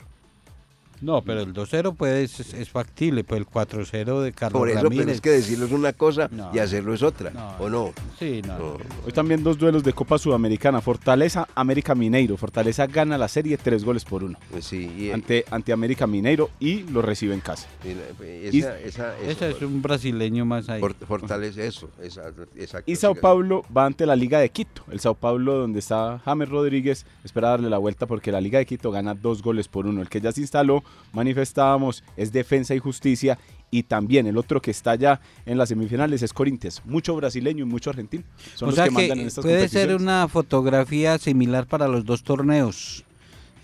[1.03, 4.83] No, pero el 2-0 pues es, es factible, pues el 4-0 de Carlos Por eso,
[4.83, 5.05] Ramírez.
[5.05, 6.51] pero es que decirlo es una cosa No.
[6.55, 7.57] y hacerlo es otra, No.
[7.59, 7.93] ¿o no?
[8.19, 8.57] Sí, no.
[8.59, 8.77] No.
[9.05, 10.81] Hoy también dos duelos de Copa Sudamericana.
[10.81, 12.37] Fortaleza, América Mineiro.
[12.37, 14.39] Fortaleza gana la serie tres goles por uno.
[14.51, 17.67] Pues Sí, y, Ante, ante América Mineiro y lo recibe en casa.
[17.85, 20.81] y esa, esa, eso, Ese es un brasileño más ahí.
[20.81, 22.91] for- fortalece eso, esa- exacto.
[22.91, 23.15] Y Sao.
[23.17, 24.83] Paulo va ante la Liga de Quito.
[24.91, 28.67] El Sao Paulo, donde está James Rodríguez, espera darle la vuelta porque la Liga de
[28.67, 30.01] Quito gana dos goles por uno.
[30.01, 30.83] El que ya se instaló,
[31.13, 33.39] manifestábamos, es Defensa y Justicia.
[33.75, 36.83] Y también el otro que está ya en las semifinales es Corinthians.
[36.85, 38.23] Mucho brasileño y mucho argentino.
[38.55, 41.89] Son o los sea que que, mandan en estas puede ser una fotografía similar para
[41.89, 43.05] los dos torneos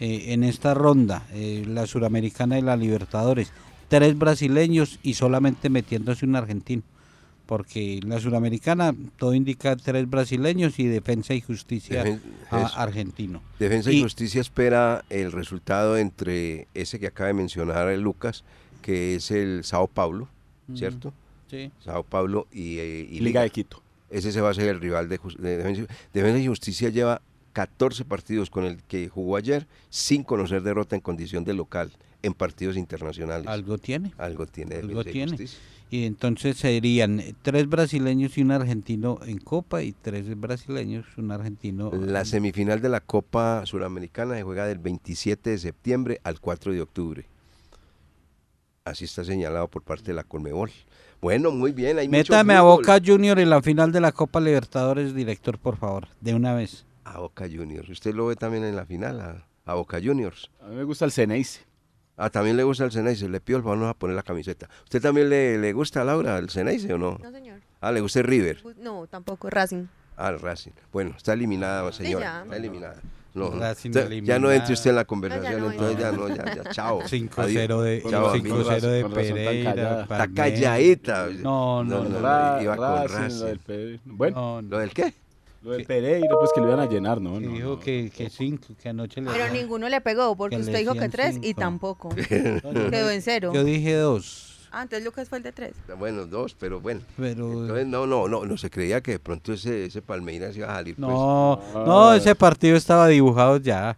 [0.00, 3.52] eh, en esta ronda, eh, la suramericana y la Libertadores.
[3.88, 6.82] Tres brasileños y solamente metiéndose un argentino.
[7.48, 12.76] Porque la suramericana todo indica tres brasileños y defensa y justicia Defen- a- eso.
[12.78, 13.40] argentino.
[13.58, 18.44] Defensa y, Y- Justicia espera el resultado entre ese que acaba de mencionar el Lucas
[18.82, 20.28] que es el Sao Paulo.
[20.74, 21.14] ¿cierto?
[21.50, 21.70] Sí.
[21.82, 23.82] Sao Paulo y, eh, y Liga de Quito.
[24.10, 25.82] Ese se va a ser el rival de, de Defensa,
[26.12, 27.22] Defensa y Justicia lleva
[27.58, 31.90] 14 partidos con el que jugó ayer sin conocer derrota en condición de local
[32.22, 33.48] en partidos internacionales.
[33.48, 34.12] Algo tiene.
[34.16, 34.76] Algo tiene.
[34.76, 35.32] Algo tiene.
[35.32, 35.58] Justicia.
[35.90, 41.32] Y entonces serían tres brasileños y un argentino en Copa y tres brasileños y un
[41.32, 41.90] argentino.
[41.90, 46.80] La semifinal de la Copa Suramericana se juega del 27 de septiembre al 4 de
[46.80, 47.26] octubre.
[48.84, 50.70] Así está señalado por parte de la Colmebol.
[51.20, 51.98] Bueno, muy bien.
[51.98, 52.62] Hay mucho Métame a.
[52.62, 56.84] Boca Junior en la final de la Copa Libertadores, director, por favor, de una vez.
[57.14, 57.88] A Boca Juniors.
[57.88, 59.20] ¿Usted lo ve también en la final?
[59.20, 60.50] A, a Boca Juniors.
[60.62, 61.60] A mí me gusta el Ceneice.
[62.16, 63.28] Ah, también le gusta el Ceneice.
[63.28, 64.68] Le pido el favor, nos a poner la camiseta.
[64.84, 67.18] ¿Usted también le, le gusta, Laura, el Ceneice o no?
[67.22, 67.60] No, señor.
[67.80, 68.60] Ah, ¿le gusta el River?
[68.78, 69.84] No, tampoco Racing.
[70.16, 70.72] Ah, el Racing.
[70.92, 72.24] Bueno, está eliminada, señora.
[72.24, 72.42] ya.
[72.42, 73.00] Está eliminada.
[73.34, 73.60] No, no.
[73.60, 74.12] Racing Usted- ya no
[74.50, 74.54] eliminada.
[74.56, 77.00] entre usted en la conversación, no, entonces ya no, ya, ya, chao.
[77.08, 77.46] 5-0
[77.82, 78.10] de, Adiós.
[78.10, 80.00] Chao, 5-0 de Pereira.
[80.02, 81.28] Está calladita.
[81.40, 82.20] No, no, no.
[82.20, 83.38] Ra- iba con Racing, Racing.
[83.38, 84.00] lo del.
[84.04, 84.68] Bueno, no, no.
[84.70, 85.14] ¿Lo del qué?
[85.62, 87.34] Lo del Pereira, pues que lo iban a llenar, ¿no?
[87.38, 87.80] Que no, dijo no.
[87.80, 91.38] que, que cinco, que anoche le Pero ninguno le pegó, porque usted dijo que tres
[91.42, 92.08] y tampoco.
[92.28, 93.52] Quedó en cero.
[93.52, 95.74] Yo dije dos, Ah, entonces Lucas fue el de tres.
[95.98, 97.00] Bueno, dos, pero bueno.
[97.16, 97.52] pero...
[97.62, 100.76] Entonces, no, no, no, no se creía que de pronto ese, ese Palmeiras iba a
[100.76, 100.94] salir.
[100.96, 101.08] pues.
[101.08, 103.96] No, no, ese partido estaba dibujado ya.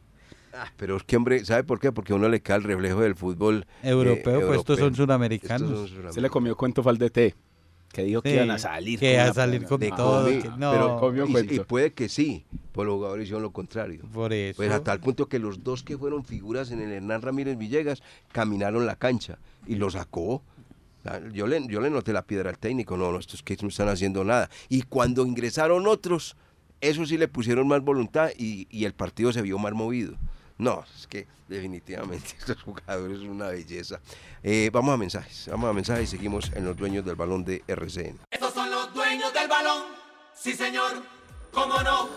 [0.52, 1.92] Ah, pero es que, hombre, ¿sabe por qué?
[1.92, 5.90] Porque a uno le cae el reflejo del fútbol eh, Europeo, pues estos son Estos
[5.90, 7.34] son Se le comió cuento DT,
[7.92, 8.98] que dijo que Sí, iban a salir.
[9.00, 10.70] que con a salir con todo, que no.
[10.72, 10.98] pero
[11.54, 14.02] y- puede que sí, pues los jugadores hicieron lo contrario.
[14.12, 14.56] Por eso.
[14.56, 18.02] Pues a tal punto que los dos que fueron figuras en el Hernán Ramírez Villegas
[18.32, 20.42] caminaron la cancha y lo sacó.
[21.04, 23.68] Ah, Yo le, yo le noté la piedra al técnico, no, no, estos que no
[23.68, 24.50] están haciendo nada.
[24.68, 26.36] Y cuando ingresaron otros,
[26.80, 30.14] eso sí le pusieron más voluntad y, y el partido se vio más movido.
[30.60, 33.98] No, es que definitivamente estos jugadores son una belleza.
[34.42, 37.64] Eh, vamos a mensajes, vamos a mensajes y seguimos en los dueños del balón de
[37.66, 38.18] RCN.
[38.30, 39.84] Estos son los dueños del balón.
[40.34, 41.02] Sí, señor.
[41.50, 42.10] ¿Cómo no?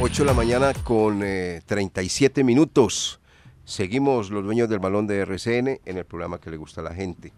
[0.00, 3.20] Ocho de la mañana con eh, 37 minutos.
[3.66, 6.94] Seguimos los dueños del balón de RCN en el programa que le gusta a la
[6.94, 7.34] gente.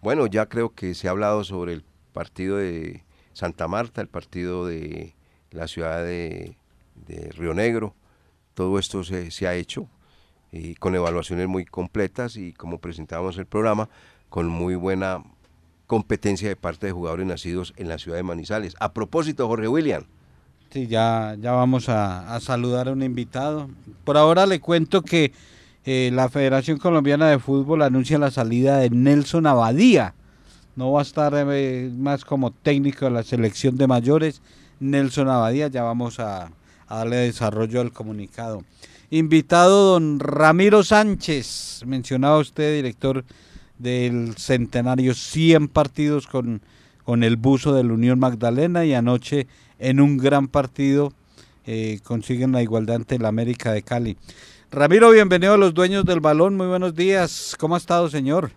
[0.00, 4.66] Bueno, ya creo que se ha hablado sobre el partido de Santa Marta, el partido
[4.66, 5.14] de
[5.50, 6.56] la ciudad de,
[7.36, 7.94] Río Negro.
[8.54, 9.88] Todo esto se, ha hecho
[10.50, 13.88] y con evaluaciones muy completas y como presentábamos el programa,
[14.28, 15.22] con muy buena
[15.86, 18.74] competencia de parte de jugadores nacidos en la ciudad de Manizales.
[18.78, 20.04] A propósito, Jorge William.
[20.70, 23.68] Sí, ya, ya vamos a, a saludar a un invitado.
[24.04, 25.32] Por ahora le cuento que
[25.84, 30.14] eh, la Federación Colombiana de Fútbol anuncia la salida de Nelson Abadía.
[30.74, 34.40] No va a estar eh, más como técnico de la selección de mayores.
[34.80, 36.50] Nelson Abadía, ya vamos a,
[36.88, 38.64] darle desarrollo al comunicado.
[39.10, 43.24] Invitado don Ramiro Sánchez, mencionaba usted, director
[43.78, 46.62] del Centenario, 100 partidos con,
[47.04, 49.46] con el buzo de la Unión Magdalena y anoche
[49.78, 51.12] en un gran partido
[51.66, 54.16] eh, consiguen la igualdad ante el América de Cali.
[54.70, 57.56] Ramiro, bienvenido a los dueños del balón, muy buenos días.
[57.58, 58.52] ¿Cómo ha estado, señor?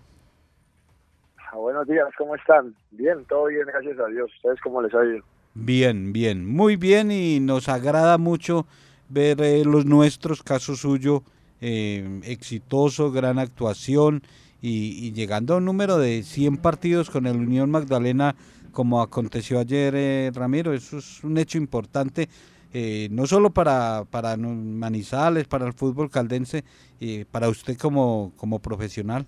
[1.55, 2.75] Buenos días, ¿cómo están?
[2.91, 4.31] Bien, todo bien, gracias a Dios.
[4.35, 5.23] ¿Ustedes cómo les ha ido?
[5.53, 8.65] Bien, bien, muy bien y nos agrada mucho
[9.09, 11.23] ver eh, los nuestros, caso suyo,
[11.61, 14.21] eh, exitoso, gran actuación
[14.61, 18.35] y, llegando a un número de 100 partidos con el Unión Magdalena
[18.71, 22.27] como aconteció ayer, eh, Ramiro, eso es un hecho importante,
[22.73, 26.65] eh, no solo para, para Manizales, para el fútbol caldense,
[26.99, 29.25] eh, para usted como, como profesional.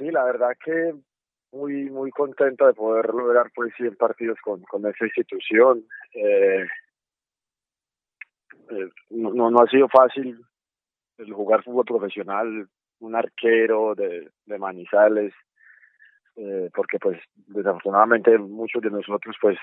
[0.00, 0.94] Sí, la verdad que
[1.52, 5.84] muy muy contento de poder lograr pues 100 partidos con, con esa institución.
[6.14, 6.66] Eh,
[8.70, 10.40] eh, no, no ha sido fácil
[11.18, 12.66] el jugar fútbol profesional,
[13.00, 15.34] un arquero de, de Manizales,
[16.36, 19.58] eh, porque pues desafortunadamente muchos de nosotros pues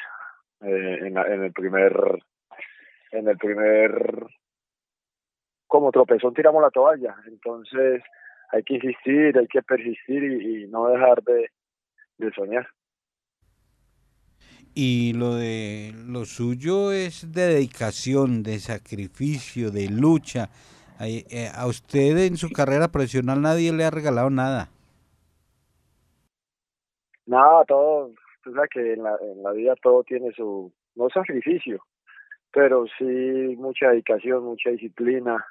[0.62, 1.94] eh, en, en el primer
[3.12, 4.28] en el primer
[5.66, 8.04] como tropezón tiramos la toalla entonces
[8.52, 11.50] hay que insistir hay que persistir y, y no dejar de,
[12.18, 12.68] de soñar
[14.76, 20.50] Y lo de lo suyo es de dedicación, de sacrificio, de lucha.
[21.00, 24.70] Eh, A usted en su carrera profesional nadie le ha regalado nada.
[27.26, 28.12] nada todo
[28.44, 31.84] tú sabes que en la, en la vida todo tiene su no sacrificio
[32.52, 33.06] pero sí
[33.58, 35.46] mucha dedicación mucha disciplina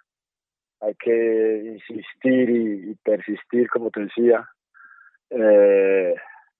[0.80, 4.48] hay que insistir y, persistir como te decía.
[5.30, 6.14] Eh,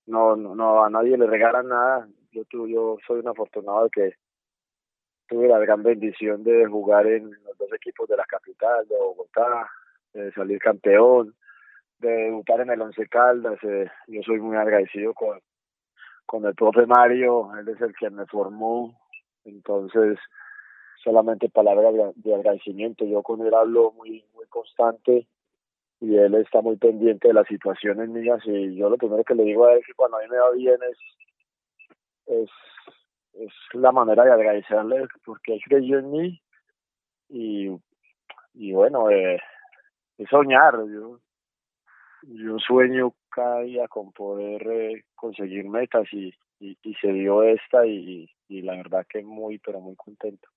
[0.07, 2.09] no, no no a nadie le regalan nada.
[2.33, 4.15] Yo tu- yo soy un afortunado que
[5.29, 9.69] tuve la gran bendición de jugar en los dos equipos de la capital, de Bogotá,
[10.13, 11.35] de salir campeón,
[11.99, 13.59] de debutar en el Once Caldas.
[13.63, 15.41] Eh, yo soy muy agradecido con,
[16.27, 18.97] con el profe Mario, él es el que me formó,
[19.45, 20.19] entonces
[21.07, 23.05] solamente palabras de, agradecimiento.
[23.05, 25.29] Yo con él hablo muy, muy constante
[26.01, 29.45] y él está muy pendiente de las situaciones mías y yo lo primero que le
[29.45, 30.79] digo a él que cuando a mí me va bien
[32.27, 32.51] es,
[33.35, 36.43] es, la manera de agradecerle porque él creyó en mí
[37.29, 37.71] y,
[38.55, 39.41] y bueno, eh,
[40.19, 40.75] es soñar.
[40.89, 41.21] Yo,
[42.23, 48.29] yo sueño cada día con poder eh, conseguir metas y, y, se dio esta y,
[48.49, 50.49] y la verdad que muy, pero muy contento.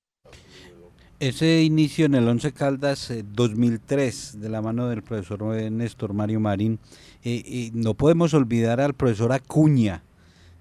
[1.20, 6.40] Ese inicio en el Once Caldas 2003 eh, de la mano del profesor Néstor Mario
[6.40, 6.80] Marín,
[7.26, 10.02] eh, no podemos olvidar al profesor Acuña.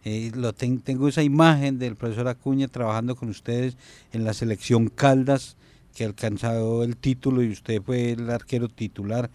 [0.04, 3.76] Eh, lo tengo esa imagen del profesor Acuña trabajando con ustedes
[4.12, 5.56] en la selección Caldas,
[5.94, 9.30] que alcanzó el título y usted fue el arquero titular.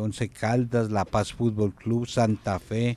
[0.00, 2.96] Once Caldas, La Paz Fútbol Club, Santa Fe,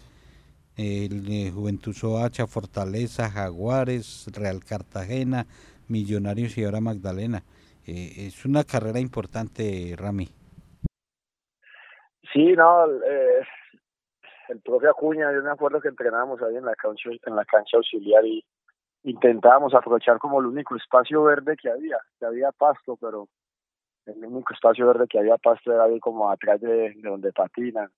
[0.77, 5.47] Juventud Soacha, Fortaleza, Jaguares, Real Cartagena,
[5.91, 7.43] Millonarios y ahora Magdalena.
[7.85, 10.27] Eh, es una carrera importante, Rami.
[12.31, 13.45] Sí, no, eh,
[14.49, 17.77] el profe Acuña, yo me acuerdo que entrenábamos ahí en la cancha, en la cancha
[17.77, 18.43] auxiliar y
[19.03, 23.27] intentábamos aprovechar como el único espacio verde que había, que había pasto, pero
[24.05, 27.89] el único espacio verde que había pasto era ahí como atrás de, donde patinan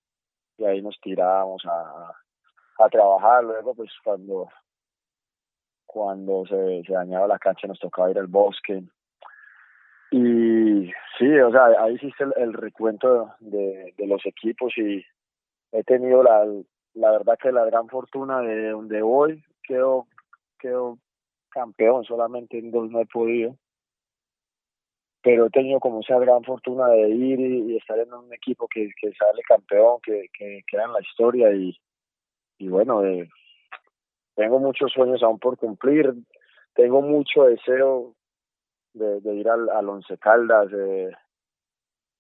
[0.57, 2.13] y ahí nos tirábamos a,
[2.79, 3.43] a trabajar.
[3.43, 4.47] Luego, pues cuando
[5.85, 8.83] cuando se, se dañaba la cancha nos tocaba ir al bosque.
[10.11, 15.03] Y sí, o sea, ahí hiciste el, recuento de, de, los equipos y
[15.71, 16.45] he tenido la,
[16.93, 20.05] la verdad que la gran fortuna de donde hoy quedo,
[20.59, 20.99] quedo
[21.49, 23.57] campeón, solamente en dos no he podido.
[25.23, 28.89] Pero he tenido como esa gran fortuna de ir y, estar en un equipo que,
[28.99, 31.75] que sale campeón, que, que en la historia y,
[32.59, 33.29] y bueno, de,
[34.35, 36.13] tengo muchos sueños aún por cumplir,
[36.73, 38.15] tengo mucho deseo
[38.93, 40.71] de, ir al, al Once Caldas,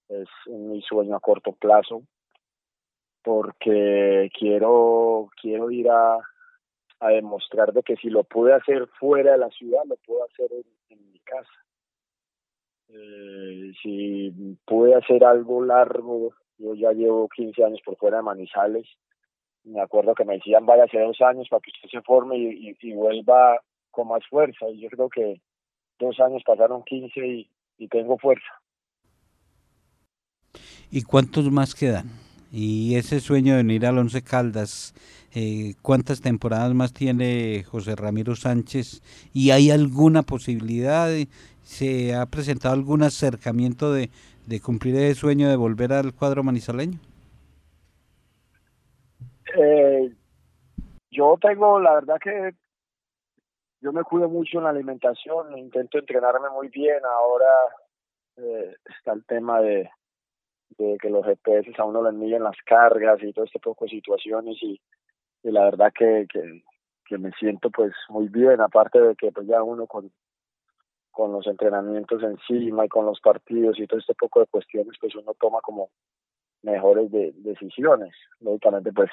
[0.09, 2.03] es mi sueño a corto plazo,
[3.23, 6.19] porque quiero, quiero ir a,
[7.01, 10.49] demostrar de que si lo pude hacer fuera de la ciudad, lo puedo hacer
[10.89, 11.51] en, mi casa.
[12.87, 18.87] Eh, si pude hacer algo largo, yo ya llevo 15 años por fuera de Manizales,
[19.63, 22.93] me acuerdo que me decían vaya hace dos años para que usted se forme y,
[22.93, 23.59] vuelva
[23.91, 25.41] con más fuerza y yo creo que
[25.99, 28.47] dos años pasaron 15 y, y tengo fuerza.
[30.91, 32.05] ¿Y cuántos más quedan?
[32.51, 34.93] Y ese sueño de venir al Once Caldas,
[35.33, 39.01] eh, ¿cuántas temporadas más tiene José Ramiro Sánchez?
[39.33, 41.09] ¿Y hay alguna posibilidad?
[41.63, 44.11] ¿Se ha presentado algún acercamiento de,
[44.45, 46.99] de cumplir ese sueño de volver al cuadro manizaleño?
[49.55, 50.13] Eh,
[51.11, 52.53] yo tengo, la verdad que
[53.81, 56.99] yo me cuido mucho en la alimentación, intento entrenarme muy bien.
[57.05, 57.45] Ahora
[58.37, 59.89] eh, está el tema de,
[60.77, 63.91] de que los GPS a uno le miden las cargas y todo este poco de
[63.91, 64.79] situaciones y,
[65.43, 66.63] la verdad que, que,
[67.05, 70.09] que, me siento pues muy bien, aparte de que pues ya uno con,
[71.11, 75.13] con los entrenamientos encima y con los partidos y todo este poco de cuestiones pues
[75.15, 75.89] uno toma como
[76.61, 78.15] mejores de, decisiones.
[78.39, 79.11] Lógicamente pues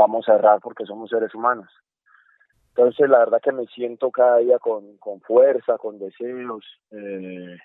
[0.00, 1.68] vamos a errar porque somos seres humanos.
[2.68, 6.64] Entonces, la verdad que me siento cada día con, con fuerza, con deseos.
[6.90, 7.56] Eh,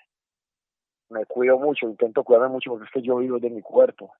[1.08, 4.12] me cuido mucho, intento cuidarme mucho porque es que yo vivo de mi cuerpo.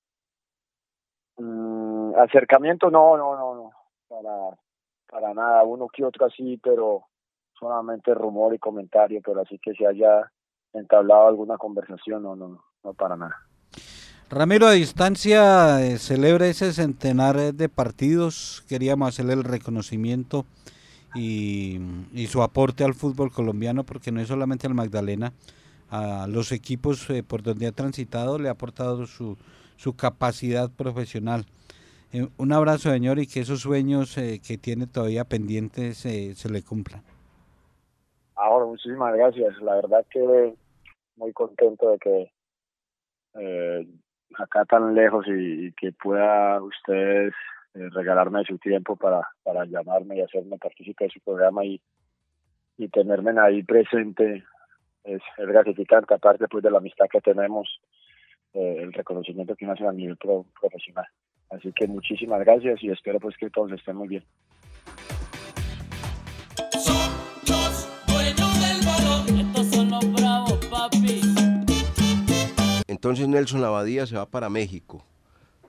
[1.37, 3.71] Mm, acercamiento, no, no, no, no,
[4.09, 4.57] para,
[5.07, 5.65] para nada.
[5.65, 7.05] Uno que otro así, pero
[7.59, 10.31] solamente rumor y comentario, pero así que se haya
[10.73, 13.37] entablado alguna conversación, no, no, no para nada.
[14.29, 18.65] Ramiro, a distancia eh, celebra ese centenar de partidos.
[18.69, 20.45] Queríamos hacerle el reconocimiento
[21.15, 21.79] y,
[22.27, 25.33] su aporte al fútbol colombiano, porque no es solamente al Magdalena,
[25.91, 29.39] a los equipos eh, por donde ha transitado le ha aportado su,
[29.77, 31.47] su capacidad profesional.
[32.13, 37.01] Eh, un abrazo, señor, y que esos sueños que tiene todavía pendientes se le cumplan.
[38.35, 39.57] Ahora, muchísimas gracias.
[39.63, 40.53] La verdad que
[41.17, 42.33] muy contento de que
[44.39, 47.35] acá tan lejos y, que pueda ustedes
[47.75, 51.81] eh, regalarme su tiempo para, para llamarme y hacerme partícipe de su programa y,
[52.79, 54.45] y tenerme ahí presente
[55.05, 57.81] es, gratificante, aparte pues de la amistad que tenemos,
[58.53, 61.07] eh, el reconocimiento que me hacen a nivel profesional.
[61.51, 64.25] Así que muchísimas gracias y espero pues que todos estén muy bien.
[72.97, 75.05] Entonces Nelson Abadía se va para México,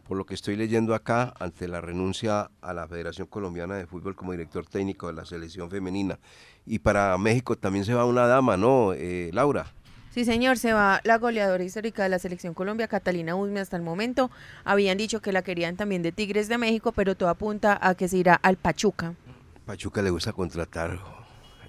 [0.07, 4.15] por lo que estoy leyendo acá, ante la renuncia a la Federación Colombiana de Fútbol
[4.15, 6.19] como director técnico de la selección femenina.
[6.65, 9.73] Y para México también se va una dama, ¿no, eh, Laura?
[10.11, 13.83] Sí, señor, se va la goleadora histórica de la selección Colombia, Catalina Usme, hasta el
[13.83, 14.31] momento.
[14.63, 18.07] Habían dicho que la querían también de Tigres de México, pero todo apunta a que
[18.07, 19.15] se irá al Pachuca.
[19.65, 20.97] Pachuca le gusta contratar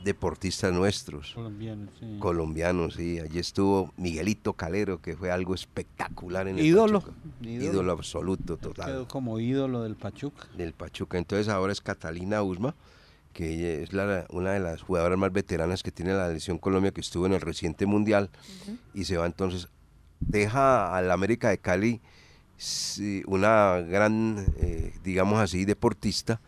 [0.05, 1.33] deportistas nuestros.
[1.35, 2.17] Colombiano, sí.
[2.19, 3.19] Colombianos, sí.
[3.19, 7.01] Allí estuvo Miguelito Calero, que fue algo espectacular en el Ídolo.
[7.01, 7.17] Pachuca.
[7.43, 7.65] Ídolo.
[7.73, 8.87] Ídolo absoluto, total.
[8.87, 10.47] Quedó como ídolo del Pachuca.
[10.57, 11.19] del Pachuca.
[11.19, 12.75] Entonces ahora es Catalina Usma,
[13.33, 16.91] que ella es la- una de las jugadoras más veteranas que tiene la selección Colombia,
[16.93, 18.31] que estuvo en el reciente mundial
[18.95, 19.69] y se va entonces,
[20.21, 22.01] deja al América de Cali
[23.27, 26.41] una gran, eh, digamos así, deportista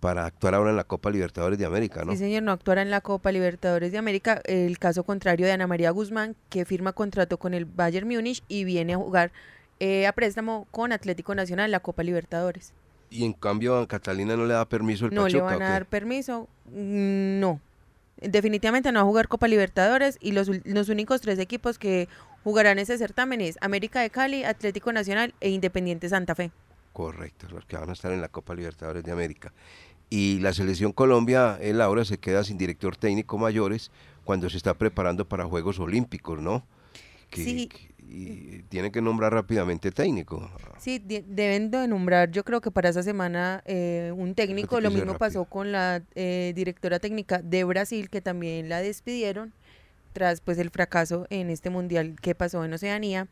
[0.00, 2.12] para actuar ahora en la Copa Libertadores de América, ¿no?
[2.12, 4.40] Sí, señor, no actuará en la Copa Libertadores de América.
[4.44, 8.64] El caso contrario de Ana María Guzmán, que firma contrato con el Bayern Múnich y
[8.64, 9.32] viene a jugar
[9.80, 12.72] eh, a préstamo con Atlético Nacional en la Copa Libertadores.
[13.10, 15.38] Y en cambio a Catalina no le da permiso el No Pachuca.
[15.38, 16.48] le van ¿o a dar permiso.
[16.66, 17.60] Mm, No.
[18.20, 22.08] Definitivamente no va a jugar Copa Libertadores y los, los únicos tres equipos que
[22.42, 26.50] jugarán ese certamen es América de Cali, Atlético Nacional e Independiente Santa Fe.
[26.92, 29.52] Correcto, los que van a estar en la Copa Libertadores de América.
[30.10, 33.90] Y la selección Colombia, él ahora se queda sin director técnico mayores
[34.24, 36.64] cuando se está preparando para Juegos Olímpicos, ¿no?
[37.30, 37.66] Que, Sí.
[37.68, 40.50] que- y tiene que nombrar rápidamente técnico.
[40.78, 44.80] Sí, de- deben de nombrar, yo creo que para esa semana eh, un técnico.
[44.80, 49.52] Lo mismo pasó con la eh, directora técnica de Brasil, que también la despidieron
[50.14, 53.28] tras pues el fracaso en este mundial que pasó en Oceanía.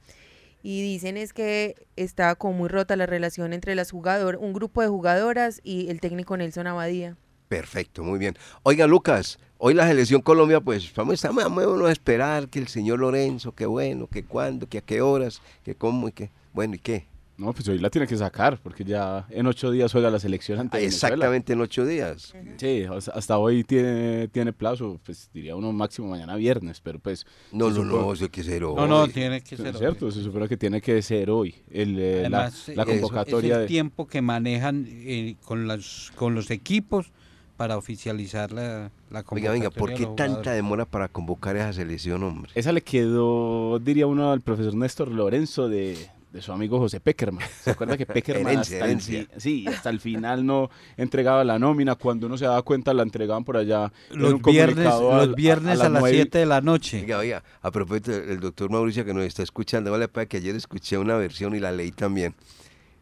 [0.69, 4.83] Y dicen es que está como muy rota la relación entre las jugadoras, un grupo
[4.83, 7.17] de jugadoras y el técnico Nelson Abadía.
[7.47, 8.37] Perfecto, muy bien.
[8.65, 13.53] Oiga, Lucas, hoy la selección Colombia, pues vamos, vamos a esperar que el señor Lorenzo,
[13.53, 16.31] que bueno, que cuándo, que a qué horas, que cómo y qué.
[16.53, 17.07] Bueno, ¿y qué?
[17.39, 20.59] No, pues hoy la tiene que sacar, porque ya en ocho días juega la selección
[20.59, 21.15] ante Venezuela.
[21.15, 22.33] Exactamente en ocho días.
[22.57, 27.27] Sí, hasta hoy tiene, tiene plazo, pues diría uno máximo mañana viernes, pero pues...
[27.53, 29.11] No, no, supone- no, eso hay que ser No, no, hoy.
[29.11, 29.67] tiene que ser.
[29.67, 33.51] Es cierto, se supone que tiene que ser hoy el, eh, la, Además, la convocatoria
[33.51, 33.67] es el de...
[33.67, 37.13] tiempo que manejan eh, con, las, con los equipos
[37.59, 39.51] para oficializar la, la convocatoria.
[39.53, 42.51] venga, ¿por de qué tanta demora para convocar a esa selección, hombre?
[42.55, 45.97] Esa le quedó, diría uno, al profesor Néstor Lorenzo de,
[46.37, 47.45] de su amigo José Peckerman.
[47.63, 49.27] ¿Se acuerda que Peckerman Herencia, hasta, el herencia.
[49.39, 51.95] sí, hasta el final no entregaba la nómina?
[51.95, 55.89] Cuando uno se daba cuenta la entregaban por allá en Los un viernes, los a,
[55.89, 57.01] las nueve y- 7 de la noche.
[57.03, 60.55] Oiga, oiga, a propósito, el doctor Mauricio que nos está escuchando, vale para que ayer
[60.55, 62.35] escuché una versión y la leí también,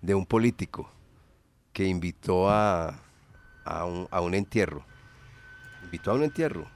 [0.01, 0.89] de un político
[1.73, 3.01] que invitó a,
[3.65, 4.85] a, un, a un entierro.
[5.83, 6.67] Invitó a un entierro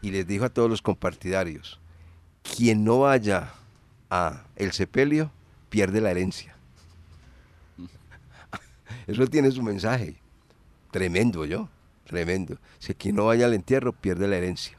[0.00, 1.78] y les dijo a todos los compartidarios,
[2.56, 3.50] quien no vaya
[4.08, 5.30] a el sepelio
[5.70, 6.54] pierde la herencia.
[9.06, 10.16] Eso tiene su mensaje.
[10.90, 11.68] Tremendo, yo.
[12.04, 12.58] Tremendo.
[12.78, 14.76] Si quien no vaya al entierro pierde la herencia.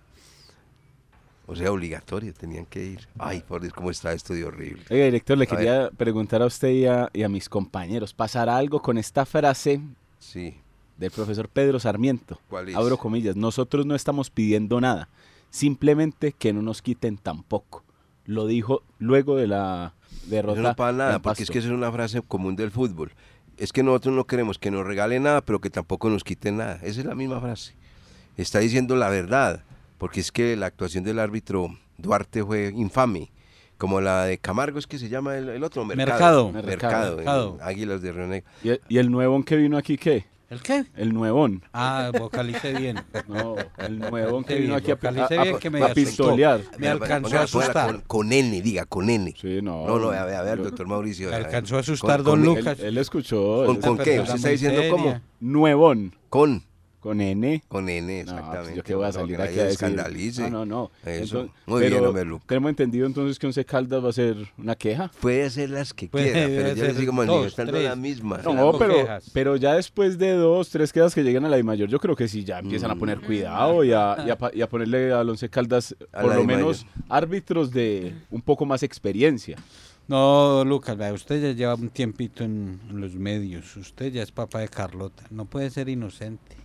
[1.48, 3.08] O sea, obligatorio, tenían que ir.
[3.18, 4.84] Ay, por Dios, cómo está esto de horrible.
[4.90, 5.58] Oiga, director, le A ver.
[5.58, 9.82] quería preguntar a usted y a, y a mis compañeros, ¿pasará algo con esta frase
[10.20, 10.56] Sí.
[10.98, 12.40] del profesor Pedro Sarmiento?
[12.50, 12.76] ¿Cuál es?
[12.76, 15.10] Abro comillas, nosotros no estamos pidiendo nada,
[15.50, 17.84] simplemente que no nos quiten tampoco.
[18.26, 19.94] Lo dijo luego de la
[20.28, 20.60] derrota.
[20.60, 23.12] Eso no para nada, porque es que eso es una frase común del fútbol.
[23.58, 26.80] Es que nosotros no queremos que nos regalen nada, pero que tampoco nos quiten nada.
[26.82, 27.76] Esa es la misma frase.
[28.38, 29.64] Está diciendo la verdad,
[29.98, 33.32] porque es que la actuación del árbitro Duarte fue infame.
[33.78, 36.52] Como la de Camargo, es que se llama el, el otro, Mercado.
[36.52, 36.52] Mercado.
[36.52, 37.16] Mercado.
[37.18, 37.58] Mercado.
[37.60, 38.50] en Águilas de Río Negro.
[38.64, 40.26] ¿Y, y el nuevón que vino aquí qué?
[40.52, 40.84] ¿El qué?
[40.98, 41.64] El nuevón.
[41.72, 43.00] Ah, vocalice bien.
[43.30, 46.02] No, el nuevón que vino aquí a, vocalice a- bien que me a asustó.
[46.26, 46.60] pistolear.
[46.78, 47.92] Me alcanzó a asustar.
[47.92, 49.34] Con, con N, diga, con N.
[49.40, 49.88] Sí, no.
[49.88, 51.30] No, no, a ver, a ver, yo- doctor Mauricio.
[51.30, 52.80] Me alcanzó a asustar Con- don con- Lucas.
[52.82, 53.64] Él, él escuchó.
[53.66, 54.20] ¿Con, qué?
[54.20, 55.22] ¿Usted está diciendo cómo?
[55.40, 56.14] Nuevón.
[56.28, 56.64] Con.
[57.02, 57.64] Con N.
[57.68, 58.62] Con N, No, exactamente.
[58.64, 59.72] pues yo qué voy a No, salir que aquí a decir.
[59.72, 60.42] escandalice.
[60.44, 60.92] No, no, no.
[61.04, 61.40] Eso.
[61.42, 62.46] Entonces, Muy bien, pero hombre, Luca.
[62.48, 65.10] Tenemos entendido entonces que Once Caldas va a ser una queja.
[65.20, 68.44] Puede hacer las que Puede quiera, pero yo hacer les digo, dos, las mismas.
[68.46, 69.32] No, No, pero, quejas.
[69.34, 72.16] pero ya después de dos, tres quedas que lleguen a la I mayor, yo creo
[72.16, 75.12] que sí ya empiezan a poner cuidado y a, y a pa- y a ponerle
[75.12, 79.58] al Once Caldas A por lo menos árbitros de un poco más experiencia.
[80.08, 83.76] No, Lucas, vea, usted ya lleva un tiempito en, en los medios.
[83.78, 85.24] Usted ya es papá de Carlota.
[85.30, 86.58] No puede ser inocente.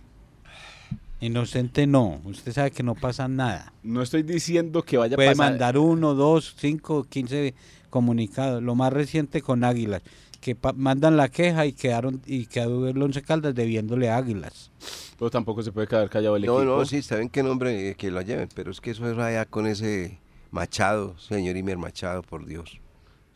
[1.19, 2.21] Inocente no.
[2.25, 3.73] Usted sabe que no pasa nada.
[3.83, 5.51] No estoy diciendo que vaya a Puede pasar.
[5.51, 7.55] mandar uno, dos, cinco, quince
[7.89, 8.61] comunicados.
[8.61, 10.03] Lo más reciente con Águilas,
[10.39, 14.69] que mandan la queja y quedaron y quedó el Once Caldas debiéndole a Águilas.
[15.17, 16.77] Pero tampoco se puede quedar callado el No, equipo.
[16.77, 19.17] no, sí, está bien qué nombre eh, que lo lleven, pero es que eso es
[19.17, 20.19] allá con ese
[20.51, 22.79] Machado, señor Imer Machado, por Dios.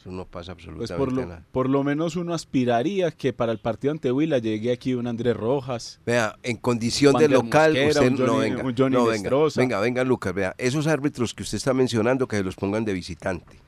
[0.02, 1.45] Eso no pasa Pues absolutamente por lo, nada.
[1.52, 5.38] por lo menos uno aspiraría que para el partido ante Huila llegue aquí un Andrés
[5.38, 5.99] Rojas.
[6.08, 8.64] Vea, en condición de local, Mosquera, usted un no venga.
[8.64, 12.38] un Johnny no, venga, venga, venga, Lucas, vea, esos árbitros que usted está mencionando, que
[12.38, 13.60] se los pongan de visitante,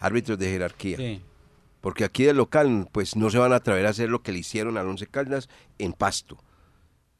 [0.00, 0.96] árbitros de jerarquía.
[0.96, 1.20] Sí.
[1.80, 4.40] Porque aquí de local, pues no se van a atrever a hacer lo que le
[4.40, 6.36] hicieron al Once Caldas en Pasto.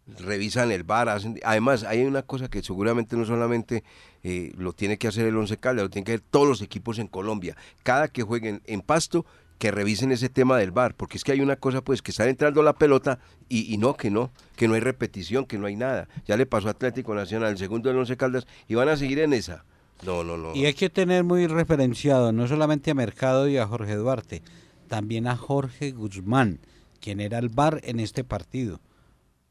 [0.06, 1.40] Revisan el bar, hacen...
[1.44, 3.82] Además, hay una cosa que seguramente no solamente
[4.22, 6.98] eh, lo tiene que hacer el Once Caldas, lo tienen que hacer todos los equipos
[6.98, 7.56] en Colombia.
[7.82, 9.26] Cada que jueguen en Pasto,
[9.58, 12.28] que revisen ese tema del bar, porque es que hay una cosa, pues, que está
[12.28, 16.08] entrando la pelota y, no, que no, que no hay repetición, que no hay nada.
[16.26, 19.18] Ya le pasó a Atlético Nacional, el segundo del Once Caldas, y van a seguir
[19.20, 19.64] en esa.
[20.04, 20.54] No, no, no.
[20.54, 24.42] Y hay que tener muy referenciado no solamente a Mercado y a Jorge Duarte,
[24.88, 26.60] también a Jorge Guzmán,
[27.00, 28.80] quien era el bar en este partido.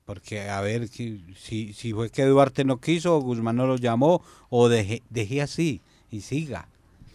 [0.06, 3.76] Porque a ver si, si, si fue que Duarte no quiso o Guzmán no lo
[3.78, 5.82] llamó o deje, deje así
[6.12, 6.68] y siga.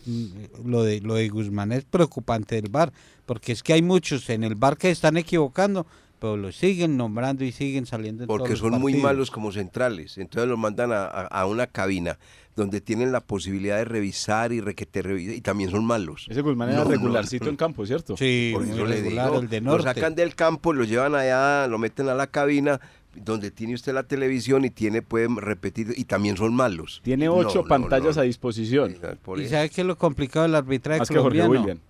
[0.07, 0.27] Mm,
[0.69, 2.93] Lo de, lo de Guzmán es preocupante del bar,
[3.27, 5.87] porque es que hay muchos en el bar que están equivocando,
[6.19, 9.53] pero lo siguen nombrando y siguen saliendo en todos porque los son muy malos como
[9.53, 10.19] centrales.
[10.19, 12.19] Entonces los mandan a, a- a una cabina
[12.57, 16.27] donde tienen la posibilidad de revisar y requete revisar, y también son malos.
[16.29, 17.51] Ese Guzmán era No, regularcito no.
[17.51, 18.17] en campo, ¿cierto?
[18.17, 19.85] Sí, Por muy eso le regular, digo, el de lo norte.
[19.85, 22.81] sacan del campo, lo llevan allá, lo meten a la cabina
[23.15, 27.01] donde tiene usted la televisión y tiene pueden repetir y también son malos.
[27.03, 28.23] Tiene ocho no, pantallas no.
[28.23, 28.97] a disposición.
[29.37, 31.81] ¿Y sabe qué es lo complicado del arbitraje Más que Jorge colombiano?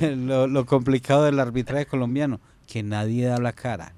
[0.00, 0.26] William.
[0.28, 3.94] lo, lo complicado del arbitraje colombiano, que nadie da la cara.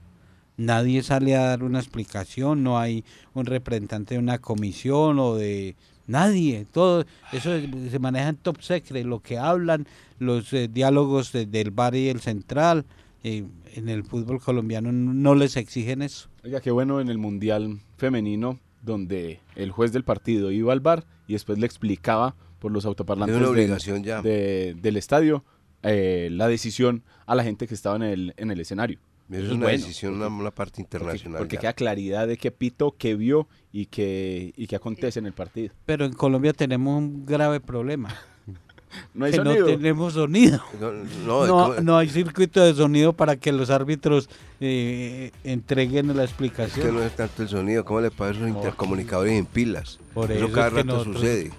[0.61, 3.03] Nadie sale a dar una explicación, no hay
[3.33, 5.75] un representante de una comisión o de
[6.07, 6.67] nadie.
[6.71, 9.87] Todo eso es- se maneja en top secret, lo que hablan,
[10.19, 12.85] los eh, diálogos de- del bar y el central.
[13.23, 13.45] eh,
[13.75, 16.31] en el fútbol colombiano no les exigen eso.
[16.43, 21.05] Oiga, qué bueno en el Mundial Femenino, donde el juez del partido iba al bar
[21.29, 24.23] y después le explicaba por los autoparlantes Es una del- obligación ya.
[24.23, 25.45] de- del estadio
[25.83, 28.99] eh, la decisión a la gente que estaba en el, en el escenario.
[29.31, 31.39] Eso es es una bueno, decisión, una, una parte Porque, internacional.
[31.39, 31.61] porque ya.
[31.61, 35.73] queda claridad de qué pito, qué vio y qué, y qué acontece en el partido.
[35.87, 38.15] Pero en Colombia tenemos un grave problema.
[39.15, 39.61] No hay que sonido.
[39.61, 40.61] no tenemos sonido.
[40.81, 44.29] No, no, No, es no hay circuito de sonido para que los árbitros
[44.61, 46.95] eh, entreguen la que explicación.
[46.97, 50.01] no es tanto el sonido, ¿cómo le pasa a esos intercomunicadores en pilas?
[50.13, 51.51] Por eso eso cada es que rato nosotros- sucede.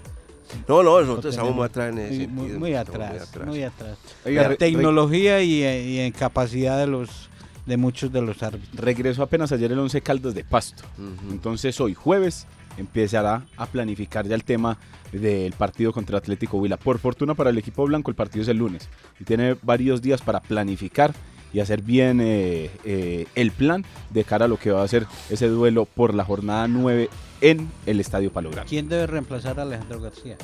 [0.68, 2.34] No, no, nosotros No estamos muy atrás en ese muy, sentido.
[2.42, 3.96] muy- muy atrás, muy atrás.
[4.26, 7.30] Oiga, en re- tecnología y, eh, y en capacidad de los
[7.66, 8.74] de muchos de los árbitros.
[8.74, 10.84] Regresó apenas ayer el 11 Caldas de Pasto.
[11.30, 12.46] Entonces hoy jueves
[12.76, 14.78] empezará a planificar ya el tema
[15.12, 16.76] del partido contra Atlético Huila.
[16.76, 18.88] Por fortuna para el equipo blanco el partido es el lunes
[19.20, 21.12] y tiene varios días para planificar
[21.52, 25.06] y hacer bien eh, eh, el plan de cara a lo que va a ser
[25.28, 27.10] ese duelo por la jornada 9
[27.42, 28.70] en el Estadio Palo Grande.
[28.70, 30.36] ¿Quién debe reemplazar a Alejandro García?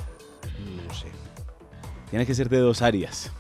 [0.86, 1.06] No sé.
[2.10, 3.30] Tiene que ser de dos áreas,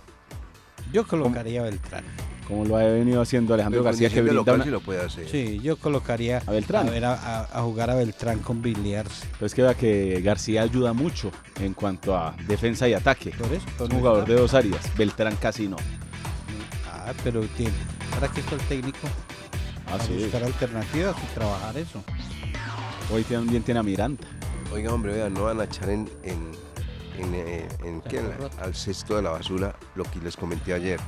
[0.92, 2.04] Yo colocaría a Beltrán.
[2.48, 5.28] Como lo ha venido haciendo Alejandro Pero García que brinda una- sí lo puede hacer.
[5.28, 6.88] Sí, yo colocaría a Beltrán.
[6.88, 9.26] a, ver, a, a- a jugar a Beltrán con Biliarse.
[9.32, 11.30] Pero es que vea que García ayuda mucho
[11.60, 13.30] en cuanto a defensa y ataque.
[13.38, 13.66] Por eso.
[13.76, 14.80] Es un jugador de dos áreas.
[14.96, 15.76] Beltrán casi no.
[16.90, 17.72] Ah, pero tiene,
[18.10, 18.98] ¿para qué está el técnico?
[19.86, 20.14] Ah, a sí.
[20.14, 22.02] buscar alternativas y trabajar eso.
[23.12, 24.26] Hoy también tiene a Miranda.
[24.72, 26.50] Oiga, hombre, vean, no van a echar en, en,
[27.18, 28.20] en, eh, en qué,
[28.60, 31.00] al cesto de la basura lo que les comenté ayer.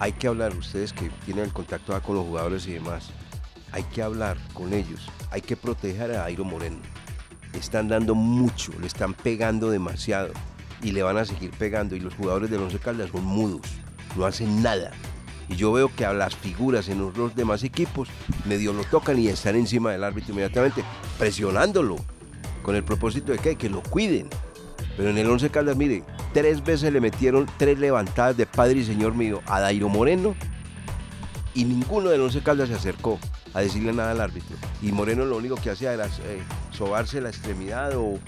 [0.00, 3.10] Hay que hablar, ustedes que tienen el contacto con los jugadores y demás,
[3.70, 6.78] hay que hablar con ellos, hay que proteger a Airo Moreno.
[7.52, 10.32] Le están dando mucho, le están pegando demasiado
[10.82, 13.60] y le van a seguir pegando y los jugadores del Once Caldas son mudos,
[14.16, 14.90] no hacen nada.
[15.50, 18.08] Y yo veo que a las figuras en los demás equipos
[18.46, 20.82] medio lo tocan y están encima del árbitro inmediatamente,
[21.18, 21.96] presionándolo,
[22.62, 24.30] con el propósito de que, que lo cuiden.
[24.96, 28.84] Pero en el Once Caldas, mire, tres veces le metieron tres levantadas de Padre y
[28.84, 30.34] Señor mío a Dairo Moreno
[31.54, 33.18] y ninguno del Once Caldas se acercó
[33.52, 34.56] a decirle nada al árbitro.
[34.80, 38.18] Y Moreno lo único que hacía era eh, sobarse la extremidad o, o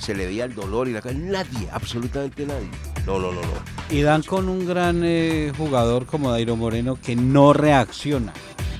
[0.00, 1.14] se le veía el dolor y la cara.
[1.18, 2.70] Nadie, absolutamente nadie.
[3.06, 3.48] No, no, no, no.
[3.90, 8.32] Y dan con un gran eh, jugador como Dairo Moreno que no reacciona.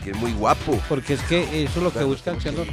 [0.02, 0.80] Que es muy guapo.
[0.88, 2.64] Porque es que eso es lo que buscan lo-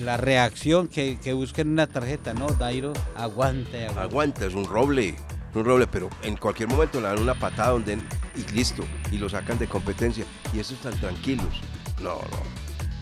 [0.00, 2.48] la reacción que, que busquen una tarjeta, ¿no?
[2.48, 4.02] Dairo aguanta aguanta.
[4.02, 5.14] Aguanta, es un roble.
[5.54, 7.98] Un roble, pero en cualquier momento le dan una patada donde
[8.36, 10.24] y listo, y lo sacan de competencia.
[10.52, 11.60] Y eso están tranquilos.
[12.00, 12.60] No, no.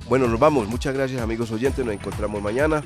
[0.09, 0.67] Bueno, nos vamos.
[0.69, 1.85] Muchas gracias, amigos oyentes.
[1.85, 2.83] Nos encontramos mañana.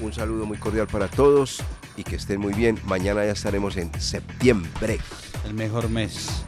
[0.00, 1.62] Un saludo muy cordial para todos
[1.96, 2.78] y que estén muy bien.
[2.84, 4.98] Mañana ya estaremos en septiembre.
[5.44, 6.44] El mejor mes.